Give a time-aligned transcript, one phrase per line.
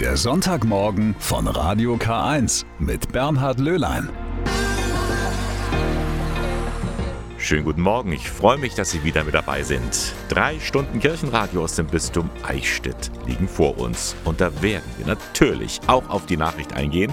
[0.00, 4.10] Der Sonntagmorgen von Radio K1 mit Bernhard Löhlein.
[7.38, 10.12] Schönen guten Morgen, ich freue mich, dass Sie wieder mit dabei sind.
[10.28, 14.14] Drei Stunden Kirchenradio aus dem Bistum Eichstätt liegen vor uns.
[14.26, 17.12] Und da werden wir natürlich auch auf die Nachricht eingehen,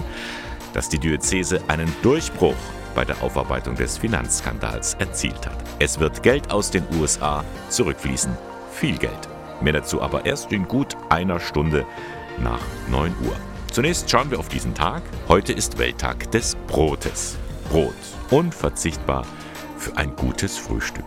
[0.74, 2.52] dass die Diözese einen Durchbruch
[2.94, 5.56] bei der Aufarbeitung des Finanzskandals erzielt hat.
[5.78, 8.36] Es wird Geld aus den USA zurückfließen.
[8.72, 9.28] Viel Geld.
[9.62, 11.86] Mehr dazu aber erst in gut einer Stunde
[12.38, 12.60] nach
[12.90, 13.36] 9 Uhr.
[13.70, 15.02] Zunächst schauen wir auf diesen Tag.
[15.28, 17.36] Heute ist Welttag des Brotes.
[17.68, 17.94] Brot.
[18.30, 19.26] Unverzichtbar
[19.76, 21.04] für ein gutes Frühstück.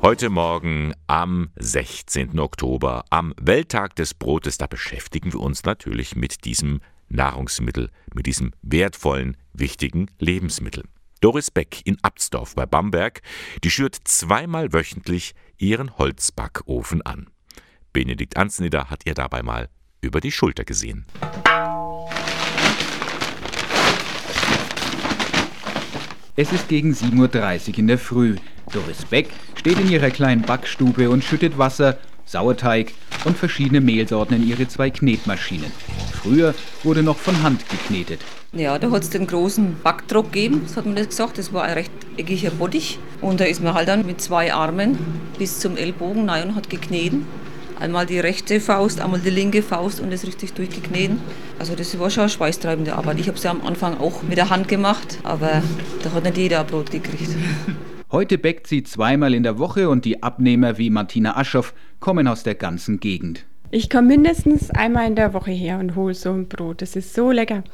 [0.00, 2.38] Heute Morgen am 16.
[2.38, 8.52] Oktober, am Welttag des Brotes, da beschäftigen wir uns natürlich mit diesem Nahrungsmittel, mit diesem
[8.62, 10.84] wertvollen, wichtigen Lebensmittel.
[11.20, 13.22] Doris Beck in Absdorf bei Bamberg,
[13.64, 17.28] die schürt zweimal wöchentlich ihren Holzbackofen an.
[17.92, 19.68] Benedikt Ansnieder hat ihr dabei mal
[20.00, 21.04] über die Schulter gesehen.
[26.36, 28.36] Es ist gegen 7.30 Uhr in der Früh.
[28.72, 32.92] Doris Beck steht in ihrer kleinen Backstube und schüttet Wasser, Sauerteig
[33.24, 35.72] und verschiedene Mehlsorten in ihre zwei Knetmaschinen.
[36.22, 38.20] Früher wurde noch von Hand geknetet.
[38.52, 41.38] Ja, da hat es den großen Backdruck gegeben, das hat man das gesagt.
[41.38, 42.98] Das war ein rechteckiger Bottich.
[43.20, 44.96] Und da ist man halt dann mit zwei Armen
[45.38, 47.26] bis zum Ellbogen rein und hat gekneten.
[47.80, 51.20] Einmal die rechte Faust, einmal die linke Faust und das richtig durchgekneten.
[51.58, 53.20] Also das war schon eine schweißtreibende Arbeit.
[53.20, 55.62] Ich habe es ja am Anfang auch mit der Hand gemacht, aber
[56.02, 57.36] da hat nicht jeder ein Brot gekriegt.
[58.10, 62.42] Heute bäckt sie zweimal in der Woche und die Abnehmer wie Martina Aschoff kommen aus
[62.42, 63.44] der ganzen Gegend.
[63.70, 66.80] Ich komme mindestens einmal in der Woche her und hole so ein Brot.
[66.80, 67.64] Das ist so lecker.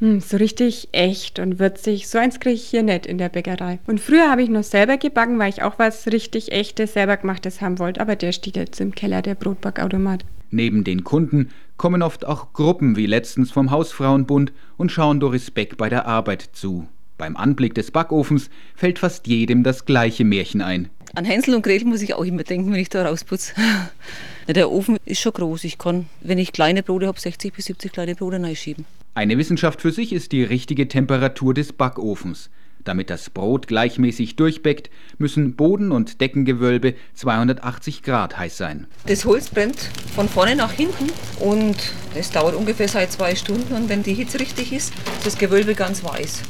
[0.00, 2.06] Hm, so richtig echt und würzig.
[2.08, 3.78] So eins kriege ich hier nicht in der Bäckerei.
[3.86, 7.62] Und früher habe ich nur selber gebacken, weil ich auch was richtig echtes, selber gemachtes
[7.62, 8.00] haben wollte.
[8.00, 10.24] Aber der steht jetzt im Keller, der Brotbackautomat.
[10.50, 15.76] Neben den Kunden kommen oft auch Gruppen wie letztens vom Hausfrauenbund und schauen Doris Beck
[15.78, 16.86] bei der Arbeit zu.
[17.18, 20.90] Beim Anblick des Backofens fällt fast jedem das gleiche Märchen ein.
[21.14, 23.54] An Hänsel und Gretel muss ich auch immer denken, wenn ich da rausputze.
[24.48, 25.64] Der Ofen ist schon groß.
[25.64, 28.84] Ich kann, wenn ich kleine Brote habe, 60 bis 70 kleine Brote reinschieben.
[29.16, 32.50] Eine Wissenschaft für sich ist die richtige Temperatur des Backofens.
[32.84, 38.86] Damit das Brot gleichmäßig durchbäckt, müssen Boden- und Deckengewölbe 280 Grad heiß sein.
[39.06, 41.06] Das Holz brennt von vorne nach hinten
[41.40, 41.76] und
[42.14, 43.72] es dauert ungefähr seit zwei Stunden.
[43.72, 46.42] Und wenn die Hitze richtig ist, ist das Gewölbe ganz weiß.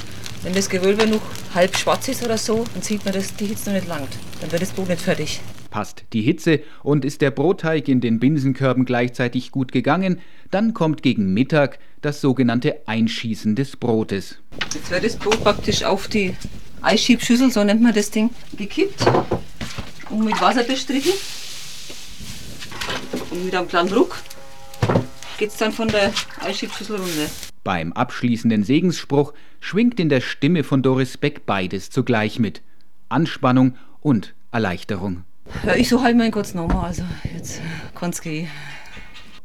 [0.42, 1.22] Wenn das Gewölbe noch
[1.54, 4.10] halb schwarz ist oder so, dann sieht man, dass die Hitze noch nicht langt.
[4.40, 5.40] Dann wird das Brot nicht fertig.
[5.76, 11.02] Passt die Hitze und ist der Brotteig in den Binsenkörben gleichzeitig gut gegangen, dann kommt
[11.02, 14.38] gegen Mittag das sogenannte Einschießen des Brotes.
[14.72, 16.34] Jetzt wird das Brot praktisch auf die
[16.80, 19.04] Eisschiebschüssel, so nennt man das Ding, gekippt
[20.08, 21.12] und mit Wasser bestrichen.
[23.30, 24.16] Und mit einem kleinen Druck
[25.36, 26.10] geht es dann von der
[26.40, 27.30] Eisschiebschüssel runter.
[27.64, 32.62] Beim abschließenden Segensspruch schwingt in der Stimme von Doris Beck beides zugleich mit.
[33.10, 35.24] Anspannung und Erleichterung.
[35.64, 37.02] Ja, ich so halt mein Gott nochmal, also
[37.34, 37.60] jetzt
[37.94, 38.48] kann's gehen.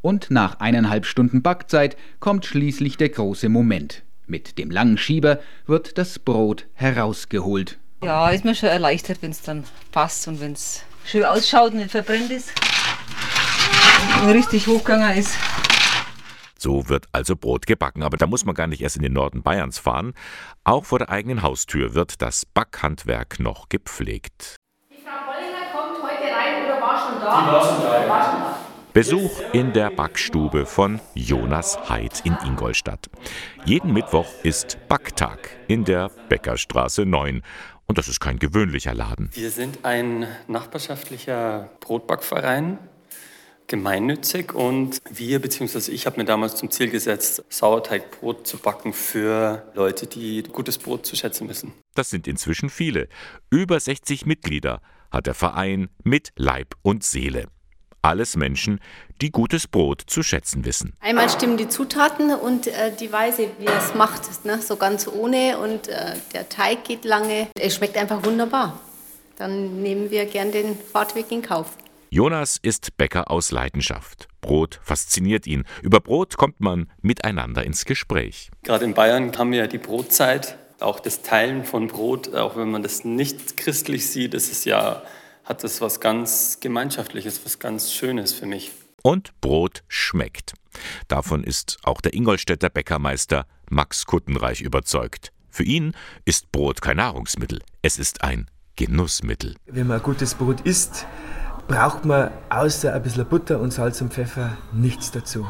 [0.02, 4.04] Und nach eineinhalb Stunden Backzeit kommt schließlich der große Moment.
[4.26, 7.78] Mit dem langen Schieber wird das Brot herausgeholt.
[8.04, 11.78] Ja, ist mir schon erleichtert, wenn es dann passt und wenn es schön ausschaut und
[11.78, 12.52] nicht verbrennt ist.
[14.24, 15.38] Und richtig hochgegangen ist.
[16.58, 19.42] So wird also Brot gebacken, aber da muss man gar nicht erst in den Norden
[19.44, 20.14] Bayerns fahren.
[20.64, 24.58] Auch vor der eigenen Haustür wird das Backhandwerk noch gepflegt.
[24.92, 27.21] Die Frau Bollinger kommt heute rein oder war schon da?
[27.21, 27.21] Die war schon da.
[27.21, 27.21] War schon da.
[28.94, 33.10] Besuch in der Backstube von Jonas Heid in Ingolstadt.
[33.64, 37.42] Jeden Mittwoch ist Backtag in der Bäckerstraße 9.
[37.86, 39.30] Und das ist kein gewöhnlicher Laden.
[39.34, 42.80] Wir sind ein nachbarschaftlicher Brotbackverein,
[43.68, 45.90] gemeinnützig und wir bzw.
[45.92, 51.06] ich habe mir damals zum Ziel gesetzt, Sauerteigbrot zu backen für Leute, die gutes Brot
[51.06, 51.72] zu schätzen wissen.
[51.96, 53.08] Das sind inzwischen viele.
[53.50, 54.82] Über 60 Mitglieder
[55.12, 57.48] hat der Verein mit Leib und Seele.
[58.02, 58.80] Alles Menschen,
[59.22, 60.94] die gutes Brot zu schätzen wissen.
[61.02, 64.60] Einmal stimmen die Zutaten und äh, die Weise, wie er es macht, ne?
[64.60, 67.48] so ganz ohne und äh, der Teig geht lange.
[67.60, 68.80] Es schmeckt einfach wunderbar.
[69.38, 71.78] Dann nehmen wir gern den Fahrtweg in Kauf.
[72.10, 74.28] Jonas ist Bäcker aus Leidenschaft.
[74.42, 75.64] Brot fasziniert ihn.
[75.82, 78.50] Über Brot kommt man miteinander ins Gespräch.
[78.64, 82.70] Gerade in Bayern haben wir ja die Brotzeit, auch das Teilen von Brot, auch wenn
[82.72, 85.04] man das nicht christlich sieht, ist es ja,
[85.44, 88.72] hat das was ganz Gemeinschaftliches, was ganz Schönes für mich.
[89.04, 90.54] Und Brot schmeckt.
[91.08, 95.32] Davon ist auch der Ingolstädter Bäckermeister Max Kuttenreich überzeugt.
[95.50, 95.94] Für ihn
[96.26, 99.56] ist Brot kein Nahrungsmittel, es ist ein Genussmittel.
[99.66, 101.06] Wenn man gutes Brot isst,
[101.68, 105.46] braucht man außer ein bisschen Butter und Salz und Pfeffer nichts dazu.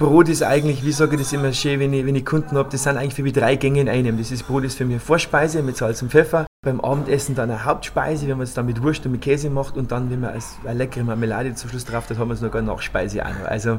[0.00, 2.70] Brot ist eigentlich, wie sage ich das immer schön, wenn ich, wenn ich Kunden habe,
[2.70, 4.16] das sind eigentlich für mich drei Gänge in einem.
[4.16, 7.66] Das ist Brot ist für mich Vorspeise mit Salz und Pfeffer, beim Abendessen dann eine
[7.66, 10.30] Hauptspeise, wenn man es dann mit Wurst und mit Käse macht und dann, wenn man
[10.30, 13.28] als eine leckere Marmelade zum Schluss drauf hat, haben wir es noch eine Nachspeise auch
[13.28, 13.44] noch.
[13.44, 13.78] Also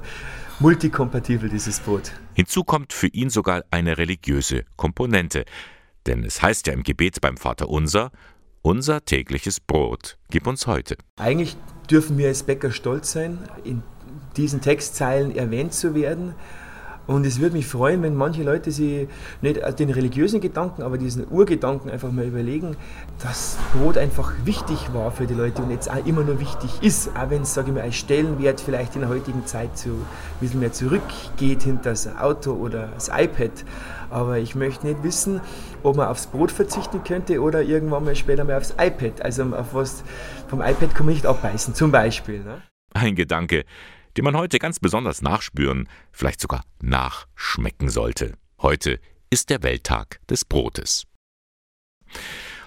[0.59, 2.11] multikompatibel dieses Brot.
[2.35, 5.43] Hinzu kommt für ihn sogar eine religiöse Komponente.
[6.05, 8.11] Denn es heißt ja im Gebet beim Vater Unser,
[8.61, 10.97] unser tägliches Brot gib uns heute.
[11.19, 11.57] Eigentlich
[11.89, 13.81] dürfen wir als Bäcker stolz sein, in
[14.37, 16.35] diesen Textzeilen erwähnt zu werden.
[17.07, 19.07] Und es würde mich freuen, wenn manche Leute sich
[19.41, 22.77] nicht den religiösen Gedanken, aber diesen Urgedanken einfach mal überlegen,
[23.21, 27.09] dass Brot einfach wichtig war für die Leute und jetzt auch immer nur wichtig ist,
[27.17, 30.05] auch wenn es, sage ich mal, als Stellenwert vielleicht in der heutigen Zeit so ein
[30.39, 33.51] bisschen mehr zurückgeht hinter das Auto oder das iPad.
[34.11, 35.41] Aber ich möchte nicht wissen,
[35.83, 39.21] ob man aufs Brot verzichten könnte oder irgendwann mal später mal aufs iPad.
[39.21, 40.03] Also auf was
[40.47, 42.43] vom iPad kann man nicht abbeißen, zum Beispiel.
[42.43, 42.61] Ne?
[42.93, 43.63] Ein Gedanke,
[44.17, 48.33] den man heute ganz besonders nachspüren, vielleicht sogar nachschmecken sollte.
[48.61, 48.99] Heute
[49.29, 51.05] ist der Welttag des Brotes.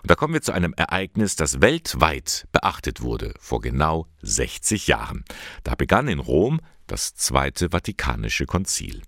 [0.02, 5.24] Und da kommen wir zu einem Ereignis, das weltweit beachtet wurde, vor genau 60 Jahren.
[5.62, 9.02] Da begann in Rom das Zweite Vatikanische Konzil.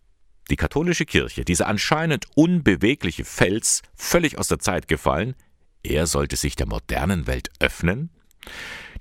[0.49, 5.35] Die katholische Kirche, dieser anscheinend unbewegliche Fels, völlig aus der Zeit gefallen,
[5.83, 8.11] er sollte sich der modernen Welt öffnen?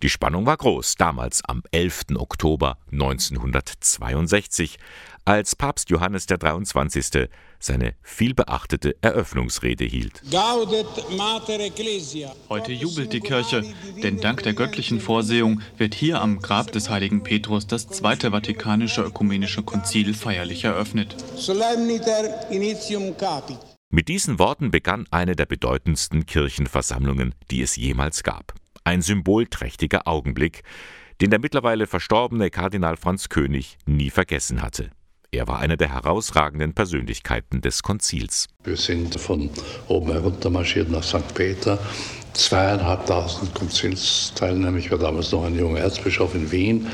[0.01, 2.17] Die Spannung war groß, damals am 11.
[2.17, 4.77] Oktober 1962,
[5.23, 7.29] als Papst Johannes der 23.
[7.59, 10.21] seine vielbeachtete Eröffnungsrede hielt.
[12.49, 13.63] Heute jubelt die Kirche,
[14.03, 19.01] denn dank der göttlichen Vorsehung wird hier am Grab des heiligen Petrus das Zweite Vatikanische
[19.01, 21.15] Ökumenische Konzil feierlich eröffnet.
[23.89, 28.53] Mit diesen Worten begann eine der bedeutendsten Kirchenversammlungen, die es jemals gab
[28.85, 30.63] ein symbolträchtiger Augenblick,
[31.21, 34.91] den der mittlerweile verstorbene Kardinal Franz König nie vergessen hatte.
[35.31, 38.47] Er war eine der herausragenden Persönlichkeiten des Konzils.
[38.63, 39.49] Wir sind von
[39.87, 41.33] oben herunter marschiert nach St.
[41.33, 41.77] Peter.
[42.33, 44.77] Zweieinhalbtausend Konzilsteilnehmer.
[44.77, 46.87] Ich war damals noch ein junger Erzbischof in Wien.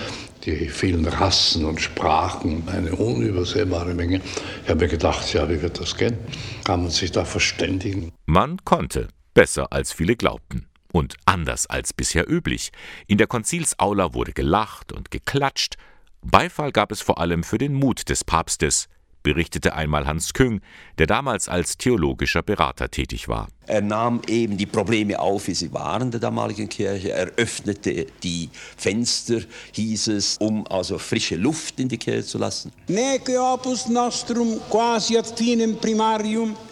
[0.46, 4.22] Die vielen Rassen und Sprachen, eine unübersehbare Menge.
[4.64, 6.18] Ich habe mir gedacht, ja, wie wird das gehen?
[6.64, 8.12] Kann man sich da verständigen?
[8.26, 12.72] Man konnte, besser als viele glaubten und anders als bisher üblich.
[13.08, 15.76] In der Konzilsaula wurde gelacht und geklatscht.
[16.22, 18.88] Beifall gab es vor allem für den Mut des Papstes,
[19.24, 20.62] berichtete einmal Hans Küng,
[20.98, 23.48] der damals als theologischer Berater tätig war.
[23.72, 27.14] Er nahm eben die Probleme auf, wie sie waren der damaligen Kirche.
[27.14, 29.40] Er öffnete die Fenster,
[29.72, 32.74] hieß es, um also frische Luft in die Kirche zu lassen.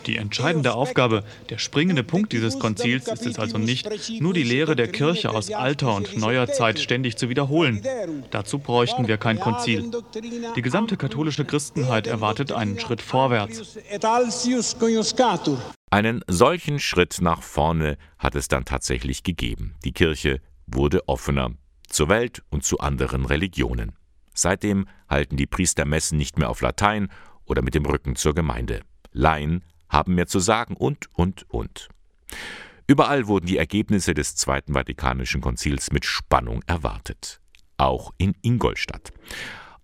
[0.05, 3.87] Die entscheidende Aufgabe, der springende Punkt dieses Konzils ist es also nicht,
[4.19, 7.81] nur die Lehre der Kirche aus alter und neuer Zeit ständig zu wiederholen.
[8.31, 9.89] Dazu bräuchten wir kein Konzil.
[10.57, 13.77] Die gesamte katholische Christenheit erwartet einen Schritt vorwärts.
[15.91, 19.75] Einen solchen Schritt nach vorne hat es dann tatsächlich gegeben.
[19.83, 21.51] Die Kirche wurde offener
[21.87, 23.93] zur Welt und zu anderen Religionen.
[24.33, 27.09] Seitdem halten die Priester Messen nicht mehr auf Latein
[27.45, 28.81] oder mit dem Rücken zur Gemeinde.
[29.11, 31.89] Laien haben mehr zu sagen und, und, und.
[32.85, 37.41] Überall wurden die Ergebnisse des Zweiten Vatikanischen Konzils mit Spannung erwartet.
[37.77, 39.11] Auch in Ingolstadt.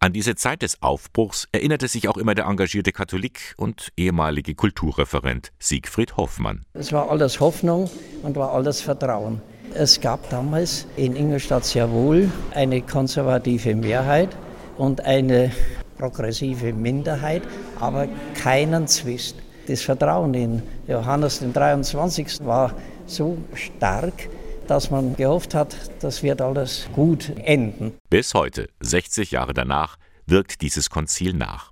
[0.06, 5.52] An diese Zeit des Aufbruchs erinnerte sich auch immer der engagierte Katholik und ehemalige Kulturreferent
[5.58, 6.64] Siegfried Hoffmann.
[6.76, 7.90] Es war alles Hoffnung
[8.22, 9.42] und war alles Vertrauen.
[9.74, 14.30] Es gab damals in Ingolstadt sehr wohl eine konservative Mehrheit
[14.78, 15.52] und eine
[15.98, 17.42] progressive Minderheit,
[17.80, 19.38] aber keinen Zwist.
[19.68, 22.46] Das Vertrauen in Johannes den 23.
[22.46, 22.76] war
[23.08, 24.30] so stark,
[24.68, 27.94] dass man gehofft hat, das wird alles gut enden.
[28.10, 31.72] Bis heute, 60 Jahre danach, wirkt dieses Konzil nach.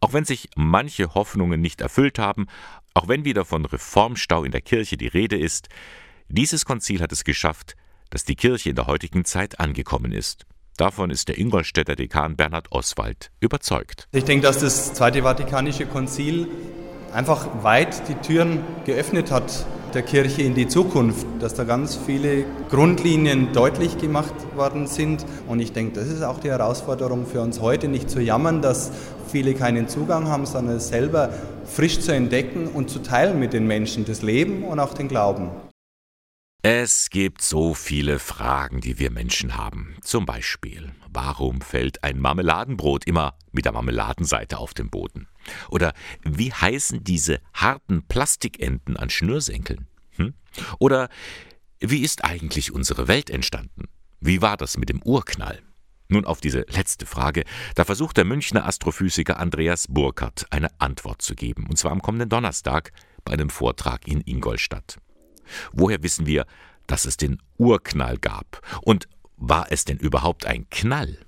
[0.00, 2.46] Auch wenn sich manche Hoffnungen nicht erfüllt haben,
[2.94, 5.68] auch wenn wieder von Reformstau in der Kirche die Rede ist,
[6.28, 7.76] dieses Konzil hat es geschafft,
[8.10, 10.46] dass die Kirche in der heutigen Zeit angekommen ist.
[10.76, 14.08] Davon ist der Ingolstädter Dekan Bernhard Oswald überzeugt.
[14.12, 16.48] Ich denke, dass das Zweite Vatikanische Konzil
[17.12, 22.44] einfach weit die Türen geöffnet hat der Kirche in die Zukunft, dass da ganz viele
[22.70, 25.24] Grundlinien deutlich gemacht worden sind.
[25.46, 28.90] Und ich denke, das ist auch die Herausforderung für uns heute, nicht zu jammern, dass
[29.28, 31.30] viele keinen Zugang haben, sondern es selber
[31.64, 35.50] frisch zu entdecken und zu teilen mit den Menschen, das Leben und auch den Glauben.
[36.62, 39.94] Es gibt so viele Fragen, die wir Menschen haben.
[40.02, 45.28] Zum Beispiel, warum fällt ein Marmeladenbrot immer mit der Marmeladenseite auf den Boden?
[45.70, 49.86] Oder wie heißen diese harten Plastikenden an Schnürsenkeln?
[50.16, 50.34] Hm?
[50.80, 51.10] Oder
[51.78, 53.84] wie ist eigentlich unsere Welt entstanden?
[54.18, 55.62] Wie war das mit dem Urknall?
[56.08, 57.44] Nun auf diese letzte Frage,
[57.76, 62.30] da versucht der Münchner Astrophysiker Andreas Burkhardt eine Antwort zu geben, und zwar am kommenden
[62.30, 62.90] Donnerstag
[63.24, 64.98] bei einem Vortrag in Ingolstadt.
[65.72, 66.46] Woher wissen wir,
[66.86, 68.60] dass es den Urknall gab?
[68.82, 71.18] Und war es denn überhaupt ein Knall?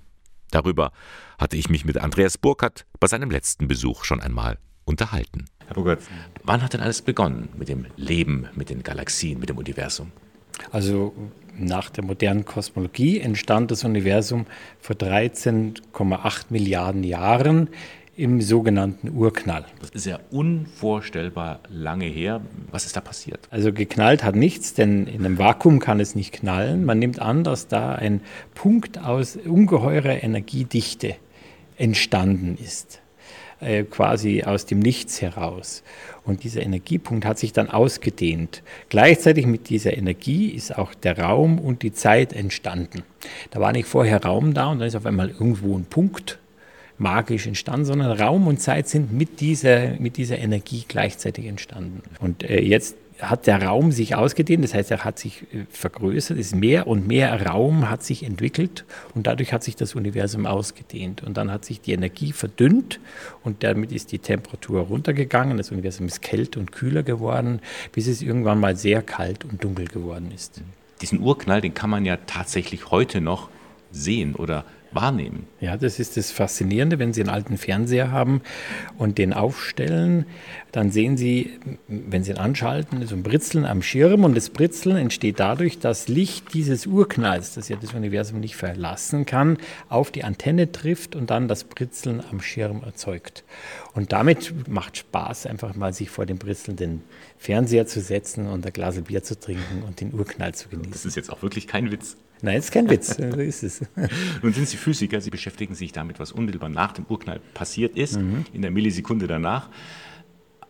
[0.51, 0.91] Darüber
[1.39, 5.45] hatte ich mich mit Andreas Burkhardt bei seinem letzten Besuch schon einmal unterhalten.
[5.67, 6.01] Herr Burkhardt,
[6.43, 10.11] wann hat denn alles begonnen mit dem Leben, mit den Galaxien, mit dem Universum?
[10.71, 11.13] Also
[11.57, 14.45] nach der modernen Kosmologie entstand das Universum
[14.79, 17.69] vor 13,8 Milliarden Jahren
[18.15, 19.65] im sogenannten Urknall.
[19.79, 22.41] Das ist ja unvorstellbar lange her.
[22.69, 23.47] Was ist da passiert?
[23.51, 26.83] Also geknallt hat nichts, denn in einem Vakuum kann es nicht knallen.
[26.83, 28.21] Man nimmt an, dass da ein
[28.53, 31.15] Punkt aus ungeheurer Energiedichte
[31.77, 33.01] entstanden ist.
[33.61, 35.83] Äh, quasi aus dem Nichts heraus.
[36.25, 38.63] Und dieser Energiepunkt hat sich dann ausgedehnt.
[38.89, 43.03] Gleichzeitig mit dieser Energie ist auch der Raum und die Zeit entstanden.
[43.51, 46.40] Da war nicht vorher Raum da und dann ist auf einmal irgendwo ein Punkt
[47.01, 52.01] magisch entstanden, sondern Raum und Zeit sind mit dieser, mit dieser Energie gleichzeitig entstanden.
[52.19, 56.37] Und äh, jetzt hat der Raum sich ausgedehnt, das heißt, er hat sich äh, vergrößert,
[56.37, 61.23] ist mehr und mehr Raum hat sich entwickelt und dadurch hat sich das Universum ausgedehnt.
[61.23, 62.99] Und dann hat sich die Energie verdünnt
[63.43, 67.59] und damit ist die Temperatur runtergegangen, das Universum ist kälter und kühler geworden,
[67.91, 70.61] bis es irgendwann mal sehr kalt und dunkel geworden ist.
[71.01, 73.49] Diesen Urknall, den kann man ja tatsächlich heute noch
[73.91, 75.47] sehen oder wahrnehmen.
[75.59, 78.41] Ja, das ist das Faszinierende, wenn Sie einen alten Fernseher haben
[78.97, 80.25] und den aufstellen,
[80.71, 84.97] dann sehen Sie, wenn Sie ihn anschalten, so ein Britzeln am Schirm und das Britzeln
[84.97, 89.57] entsteht dadurch, dass Licht dieses Urknalls, das ja das Universum nicht verlassen kann,
[89.89, 93.43] auf die Antenne trifft und dann das Britzeln am Schirm erzeugt.
[93.93, 97.03] Und damit macht Spaß, einfach mal sich vor dem britzelnden
[97.37, 100.91] Fernseher zu setzen und ein Glas Bier zu trinken und den Urknall zu genießen.
[100.91, 102.17] Das ist jetzt auch wirklich kein Witz.
[102.41, 103.81] Nein, ist kein Witz, so ist es.
[104.41, 108.17] Nun sind Sie Physiker, Sie beschäftigen sich damit, was unmittelbar nach dem Urknall passiert ist,
[108.17, 108.45] mhm.
[108.53, 109.69] in der Millisekunde danach.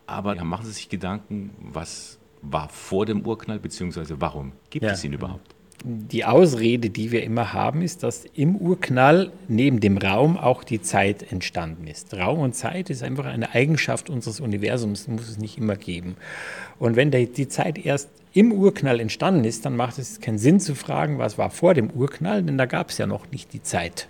[0.05, 4.91] Aber machen Sie sich Gedanken, was war vor dem Urknall, beziehungsweise warum gibt ja.
[4.91, 5.55] es ihn überhaupt?
[5.83, 10.81] Die Ausrede, die wir immer haben, ist, dass im Urknall neben dem Raum auch die
[10.81, 12.13] Zeit entstanden ist.
[12.13, 16.17] Raum und Zeit ist einfach eine Eigenschaft unseres Universums, muss es nicht immer geben.
[16.77, 20.75] Und wenn die Zeit erst im Urknall entstanden ist, dann macht es keinen Sinn zu
[20.75, 24.07] fragen, was war vor dem Urknall, denn da gab es ja noch nicht die Zeit.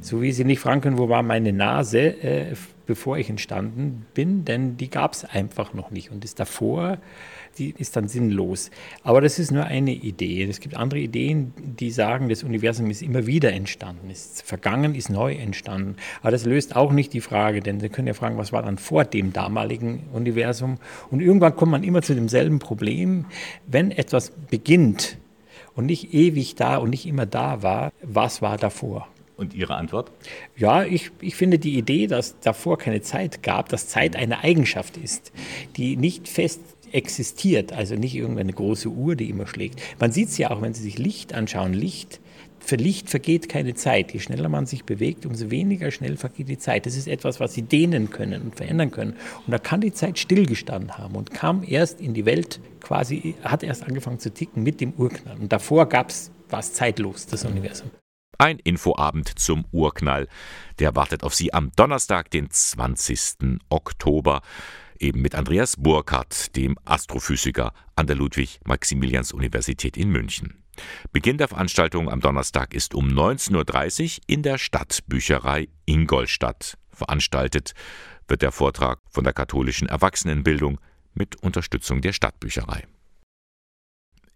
[0.00, 2.54] So wie Sie nicht fragen können, wo war meine Nase, äh,
[2.86, 6.10] bevor ich entstanden bin, denn die gab es einfach noch nicht.
[6.10, 6.98] Und das davor,
[7.54, 8.70] die ist dann sinnlos.
[9.02, 10.44] Aber das ist nur eine Idee.
[10.44, 15.10] Es gibt andere Ideen, die sagen, das Universum ist immer wieder entstanden, ist vergangen, ist
[15.10, 15.96] neu entstanden.
[16.20, 18.78] Aber das löst auch nicht die Frage, denn Sie können ja fragen, was war dann
[18.78, 20.78] vor dem damaligen Universum?
[21.10, 23.26] Und irgendwann kommt man immer zu demselben Problem.
[23.66, 25.18] Wenn etwas beginnt
[25.74, 29.08] und nicht ewig da und nicht immer da war, was war davor?
[29.36, 30.12] Und Ihre Antwort?
[30.56, 34.96] Ja, ich, ich finde die Idee, dass davor keine Zeit gab, dass Zeit eine Eigenschaft
[34.96, 35.32] ist,
[35.76, 36.60] die nicht fest
[36.94, 39.80] existiert, also nicht irgendeine große Uhr, die immer schlägt.
[39.98, 41.72] Man sieht es ja auch, wenn Sie sich Licht anschauen.
[41.72, 42.20] Licht,
[42.60, 44.12] für Licht vergeht keine Zeit.
[44.12, 46.86] Je schneller man sich bewegt, umso weniger schnell vergeht die Zeit.
[46.86, 49.16] Das ist etwas, was Sie dehnen können und verändern können.
[49.44, 53.62] Und da kann die Zeit stillgestanden haben und kam erst in die Welt, quasi, hat
[53.62, 55.36] erst angefangen zu ticken mit dem Urknall.
[55.38, 57.90] Und davor gab es, war es zeitlos, das Universum.
[58.38, 60.28] Ein Infoabend zum Urknall.
[60.78, 63.60] Der wartet auf Sie am Donnerstag, den 20.
[63.68, 64.42] Oktober.
[64.98, 70.62] Eben mit Andreas Burkhardt, dem Astrophysiker an der Ludwig-Maximilians-Universität in München.
[71.12, 76.76] Beginn der Veranstaltung am Donnerstag ist um 19.30 Uhr in der Stadtbücherei Ingolstadt.
[76.90, 77.74] Veranstaltet
[78.28, 80.80] wird der Vortrag von der katholischen Erwachsenenbildung
[81.14, 82.86] mit Unterstützung der Stadtbücherei.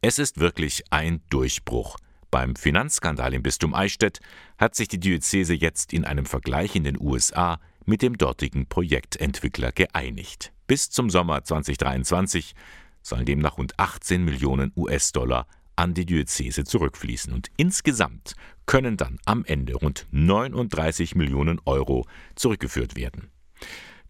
[0.01, 1.97] Es ist wirklich ein Durchbruch.
[2.31, 4.21] Beim Finanzskandal im Bistum Eichstätt
[4.59, 9.73] hat sich die Diözese jetzt in einem Vergleich in den USA mit dem dortigen Projektentwickler
[9.73, 10.53] geeinigt.
[10.67, 12.55] Bis zum Sommer 2023
[13.03, 18.35] sollen demnach rund 18 Millionen US-Dollar an die Diözese zurückfließen und insgesamt
[18.67, 22.05] können dann am Ende rund 39 Millionen Euro
[22.35, 23.31] zurückgeführt werden.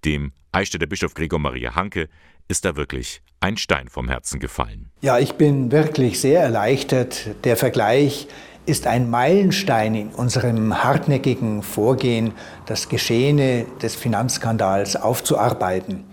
[0.05, 2.09] Dem Eichstätter Bischof Gregor Maria Hanke
[2.49, 4.91] ist da wirklich ein Stein vom Herzen gefallen.
[5.03, 7.31] Ja, ich bin wirklich sehr erleichtert.
[7.45, 8.27] Der Vergleich
[8.69, 12.33] ist ein Meilenstein in unserem hartnäckigen Vorgehen,
[12.67, 16.05] das Geschehene des Finanzskandals aufzuarbeiten.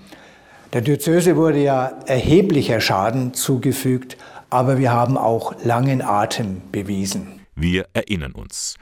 [0.71, 4.17] Der Diözese wurde ja erheblicher Schaden zugefügt,
[4.49, 7.41] aber wir haben auch langen Atem bewiesen.
[7.55, 8.75] Wir erinnern uns.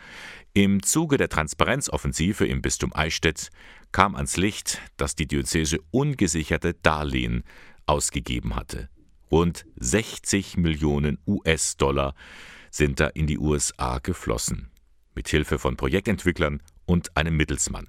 [0.53, 3.49] Im Zuge der Transparenzoffensive im Bistum Eichstätt
[3.91, 7.43] kam ans Licht, dass die Diözese ungesicherte Darlehen
[7.87, 8.89] ausgegeben hatte.
[9.31, 12.13] Rund 60 Millionen US-Dollar
[12.73, 14.69] sind da in die USA geflossen.
[15.15, 17.87] mit Hilfe von Projektentwicklern und einem Mittelsmann.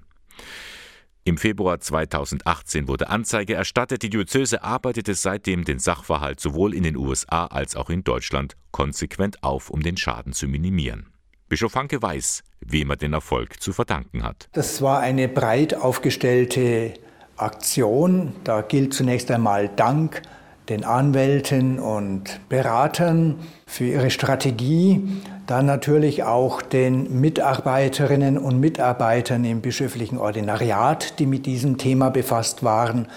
[1.23, 4.03] Im Februar 2018 wurde Anzeige erstattet.
[4.03, 9.41] Die Diözese arbeitete seitdem den Sachverhalt sowohl in den USA als auch in Deutschland konsequent
[9.41, 11.07] auf, um den Schaden zu minimieren.
[11.49, 14.49] Bischof Hanke weiß, wem er den Erfolg zu verdanken hat.
[14.51, 16.93] Das war eine breit aufgestellte
[17.37, 18.33] Aktion.
[18.43, 20.21] Da gilt zunächst einmal Dank
[20.69, 23.35] den Anwälten und Beratern
[23.67, 25.07] für ihre Strategie,
[25.47, 32.63] dann natürlich auch den Mitarbeiterinnen und Mitarbeitern im bischöflichen Ordinariat, die mit diesem Thema befasst
[32.63, 33.07] waren,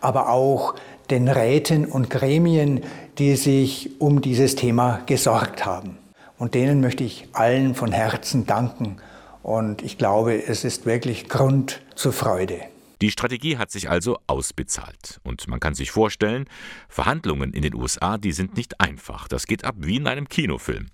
[0.00, 0.74] aber auch
[1.10, 2.82] den Räten und Gremien,
[3.18, 5.98] die sich um dieses Thema gesorgt haben.
[6.38, 8.96] Und denen möchte ich allen von Herzen danken.
[9.42, 12.71] Und ich glaube, es ist wirklich Grund zur Freude.
[13.02, 15.20] Die Strategie hat sich also ausbezahlt.
[15.24, 16.44] Und man kann sich vorstellen,
[16.88, 19.26] Verhandlungen in den USA, die sind nicht einfach.
[19.26, 20.86] Das geht ab wie in einem Kinofilm.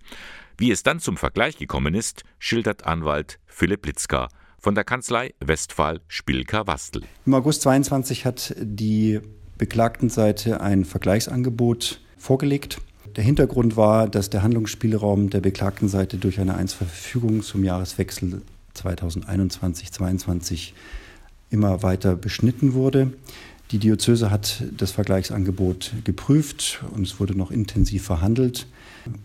[0.57, 6.00] Wie es dann zum Vergleich gekommen ist, schildert Anwalt Philipp Litzka von der Kanzlei Westphal
[6.09, 7.03] Spilker Wastel.
[7.27, 9.21] Im August 22 hat die
[9.59, 12.79] Beklagtenseite ein Vergleichsangebot vorgelegt.
[13.17, 18.41] Der Hintergrund war, dass der Handlungsspielraum der Beklagtenseite durch eine Einzelverfügung zum Jahreswechsel
[18.75, 20.73] 2021-22
[21.50, 23.12] immer weiter beschnitten wurde.
[23.71, 28.67] Die Diözese hat das Vergleichsangebot geprüft und es wurde noch intensiv verhandelt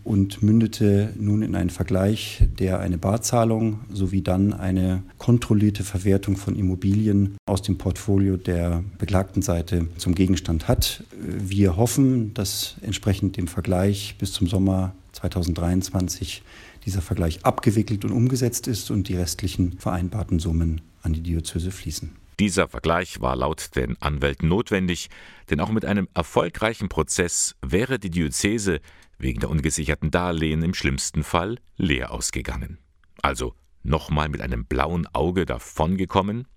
[0.02, 6.56] und mündete nun in einen Vergleich, der eine Barzahlung sowie dann eine kontrollierte Verwertung von
[6.56, 11.04] Immobilien aus dem Portfolio der beklagten Seite zum Gegenstand hat.
[11.18, 16.42] Wir hoffen, dass entsprechend dem Vergleich bis zum Sommer 2023
[16.84, 22.16] dieser Vergleich abgewickelt und umgesetzt ist und die restlichen vereinbarten Summen an die Diözese fließen.
[22.40, 25.08] Dieser Vergleich war laut den Anwälten notwendig,
[25.50, 28.80] denn auch mit einem erfolgreichen Prozess wäre die Diözese
[29.18, 32.78] wegen der ungesicherten Darlehen im schlimmsten Fall leer ausgegangen.
[33.22, 36.48] Also nochmal mit einem blauen Auge davongekommen?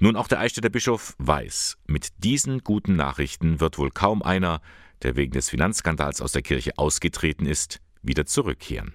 [0.00, 4.60] Nun auch der Eichstätter Bischof weiß, mit diesen guten Nachrichten wird wohl kaum einer,
[5.02, 8.94] der wegen des Finanzskandals aus der Kirche ausgetreten ist, wieder zurückkehren.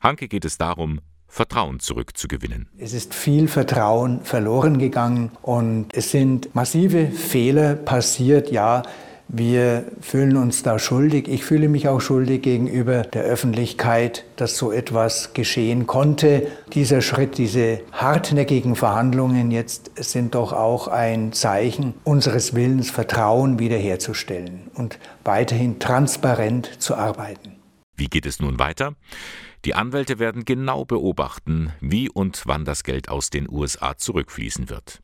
[0.00, 2.68] Hanke geht es darum, Vertrauen zurückzugewinnen.
[2.76, 8.50] Es ist viel Vertrauen verloren gegangen und es sind massive Fehler passiert.
[8.50, 8.82] Ja,
[9.32, 11.28] wir fühlen uns da schuldig.
[11.28, 16.48] Ich fühle mich auch schuldig gegenüber der Öffentlichkeit, dass so etwas geschehen konnte.
[16.72, 24.68] Dieser Schritt, diese hartnäckigen Verhandlungen jetzt sind doch auch ein Zeichen unseres Willens, Vertrauen wiederherzustellen
[24.74, 27.52] und weiterhin transparent zu arbeiten.
[27.96, 28.94] Wie geht es nun weiter?
[29.64, 35.02] Die Anwälte werden genau beobachten, wie und wann das Geld aus den USA zurückfließen wird.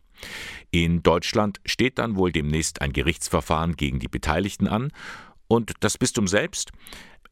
[0.71, 4.93] In Deutschland steht dann wohl demnächst ein Gerichtsverfahren gegen die Beteiligten an
[5.47, 6.73] und das Bistum selbst,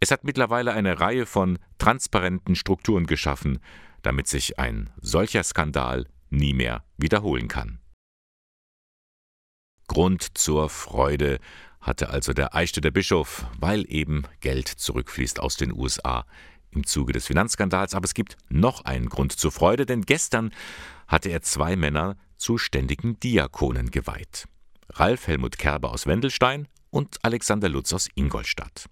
[0.01, 3.59] es hat mittlerweile eine Reihe von transparenten Strukturen geschaffen,
[4.03, 7.79] damit sich ein solcher Skandal nie mehr wiederholen kann.
[9.87, 11.39] Grund zur Freude
[11.81, 16.27] hatte also der Eichstätter Bischof, weil eben Geld zurückfließt aus den USA
[16.75, 20.53] im Zuge des Finanzskandals, aber es gibt noch einen Grund zur Freude, denn gestern
[21.07, 24.47] hatte er zwei Männer zu ständigen Diakonen geweiht.
[24.91, 28.87] Ralf Helmut Kerber aus Wendelstein und Alexander Lutz aus Ingolstadt.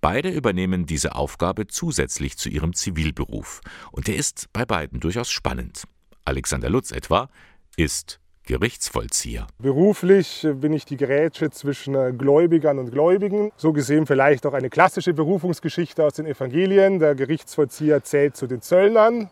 [0.00, 3.60] Beide übernehmen diese Aufgabe zusätzlich zu ihrem Zivilberuf,
[3.92, 5.84] und der ist bei beiden durchaus spannend.
[6.24, 7.28] Alexander Lutz etwa
[7.76, 9.46] ist Gerichtsvollzieher.
[9.58, 13.52] Beruflich bin ich die Grätsche zwischen äh, Gläubigern und Gläubigen.
[13.56, 16.98] So gesehen vielleicht auch eine klassische Berufungsgeschichte aus den Evangelien.
[16.98, 19.30] Der Gerichtsvollzieher zählt zu den Zöllnern.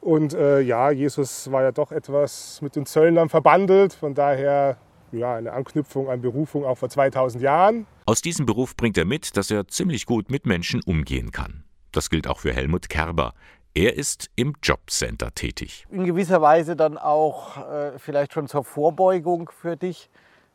[0.00, 3.92] Und äh, ja, Jesus war ja doch etwas mit den Zöllnern verbandelt.
[3.94, 4.76] Von daher
[5.12, 7.86] ja, eine Anknüpfung an Berufung auch vor 2000 Jahren.
[8.06, 11.64] Aus diesem Beruf bringt er mit, dass er ziemlich gut mit Menschen umgehen kann.
[11.92, 13.34] Das gilt auch für Helmut Kerber.
[13.80, 15.86] Er ist im Jobcenter tätig.
[15.90, 20.10] In gewisser Weise dann auch äh, vielleicht schon zur Vorbeugung für dich,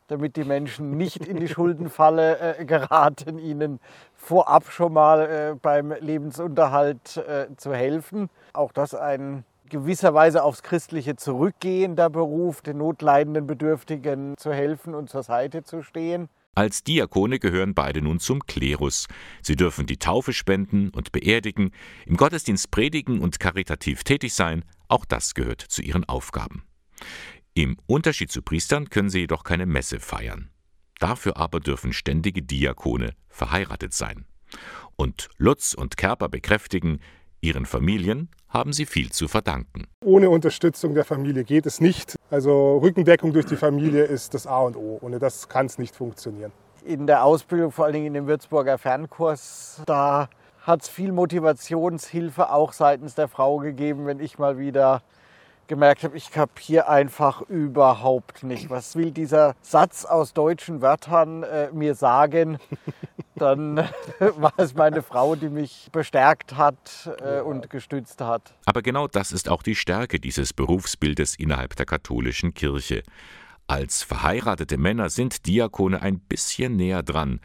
[0.06, 3.80] damit die Menschen nicht in die Schuldenfalle äh, geraten, ihnen
[4.14, 8.30] vorab schon mal äh, beim Lebensunterhalt äh, zu helfen.
[8.52, 15.10] Auch das ein gewisser Weise aufs Christliche zurückgehender Beruf, den notleidenden Bedürftigen zu helfen und
[15.10, 16.28] zur Seite zu stehen.
[16.56, 19.08] Als Diakone gehören beide nun zum Klerus.
[19.42, 21.70] Sie dürfen die Taufe spenden und beerdigen,
[22.06, 26.64] im Gottesdienst predigen und karitativ tätig sein, auch das gehört zu ihren Aufgaben.
[27.52, 30.48] Im Unterschied zu Priestern können sie jedoch keine Messe feiern.
[30.98, 34.24] Dafür aber dürfen ständige Diakone verheiratet sein.
[34.96, 37.00] Und Lutz und Kerper bekräftigen,
[37.42, 39.88] ihren Familien haben sie viel zu verdanken.
[40.02, 42.15] Ohne Unterstützung der Familie geht es nicht.
[42.30, 44.98] Also Rückendeckung durch die Familie ist das A und O.
[45.00, 46.50] Ohne das kann es nicht funktionieren.
[46.84, 50.28] In der Ausbildung, vor allen Dingen in dem Würzburger Fernkurs, da
[50.62, 55.02] hat es viel Motivationshilfe auch seitens der Frau gegeben, wenn ich mal wieder
[55.68, 58.70] gemerkt habe, ich kapiere einfach überhaupt nicht.
[58.70, 62.58] Was will dieser Satz aus deutschen Wörtern äh, mir sagen?
[63.36, 63.76] Dann
[64.18, 68.54] war es meine Frau, die mich bestärkt hat äh, und gestützt hat.
[68.64, 73.02] Aber genau das ist auch die Stärke dieses Berufsbildes innerhalb der katholischen Kirche.
[73.66, 77.40] Als verheiratete Männer sind Diakone ein bisschen näher dran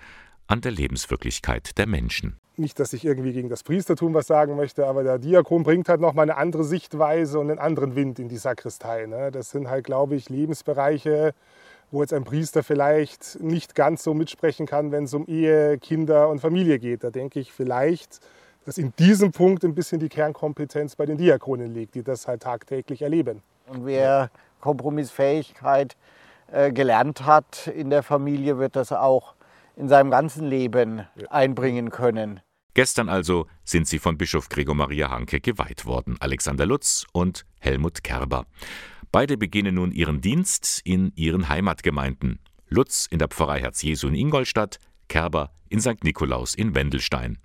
[0.48, 4.88] an der Lebenswirklichkeit der Menschen nicht, dass ich irgendwie gegen das Priestertum was sagen möchte,
[4.88, 8.38] aber der Diakon bringt halt nochmal eine andere Sichtweise und einen anderen Wind in die
[8.38, 9.06] Sakristei.
[9.08, 9.32] Ne?
[9.32, 11.34] Das sind halt, glaube ich, Lebensbereiche,
[11.92, 16.30] wo jetzt ein Priester vielleicht nicht ganz so mitsprechen kann, wenn es um Ehe, Kinder
[16.30, 17.04] und Familie geht.
[17.04, 18.20] Da denke ich vielleicht,
[18.66, 22.44] dass in diesem Punkt ein bisschen die Kernkompetenz bei den Diakonen liegt, die das halt
[22.44, 23.42] tagtäglich erleben.
[23.68, 24.30] Und wer
[24.62, 25.98] Kompromissfähigkeit
[26.52, 29.36] äh, gelernt hat in der Familie, wird das auch
[29.76, 32.40] in seinem ganzen Leben einbringen können.
[32.74, 38.04] Gestern also sind sie von Bischof Gregor Maria Hanke geweiht worden, Alexander Lutz und Helmut
[38.04, 38.46] Kerber.
[39.12, 42.40] Beide beginnen nun ihren Dienst in ihren Heimatgemeinden.
[42.70, 46.04] Lutz in der Pfarrei Herz Jesu in Ingolstadt, Kerber in St.
[46.04, 47.38] Nikolaus in Wendelstein.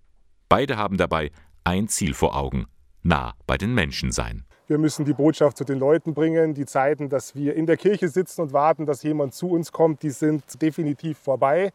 [0.48, 1.32] Beide haben dabei
[1.64, 2.66] ein Ziel vor Augen,
[3.02, 4.44] nah bei den Menschen sein.
[4.68, 6.54] Wir müssen die Botschaft zu den Leuten bringen.
[6.54, 10.02] Die Zeiten, dass wir in der Kirche sitzen und warten, dass jemand zu uns kommt,
[10.02, 11.72] die sind definitiv vorbei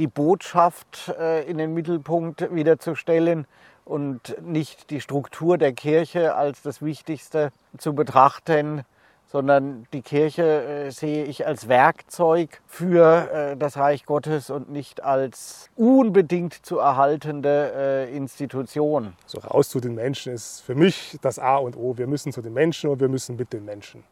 [0.00, 3.46] die Botschaft äh, in den Mittelpunkt wieder zu stellen
[3.84, 8.82] und nicht die Struktur der Kirche als das Wichtigste zu betrachten,
[9.30, 15.02] sondern die Kirche äh, sehe ich als Werkzeug für äh, das Reich Gottes und nicht
[15.04, 19.14] als unbedingt zu erhaltende Institution.
[19.26, 21.96] So raus zu den Menschen ist für mich das A und O.
[21.96, 24.02] Wir müssen zu den Menschen und wir müssen mit den Menschen.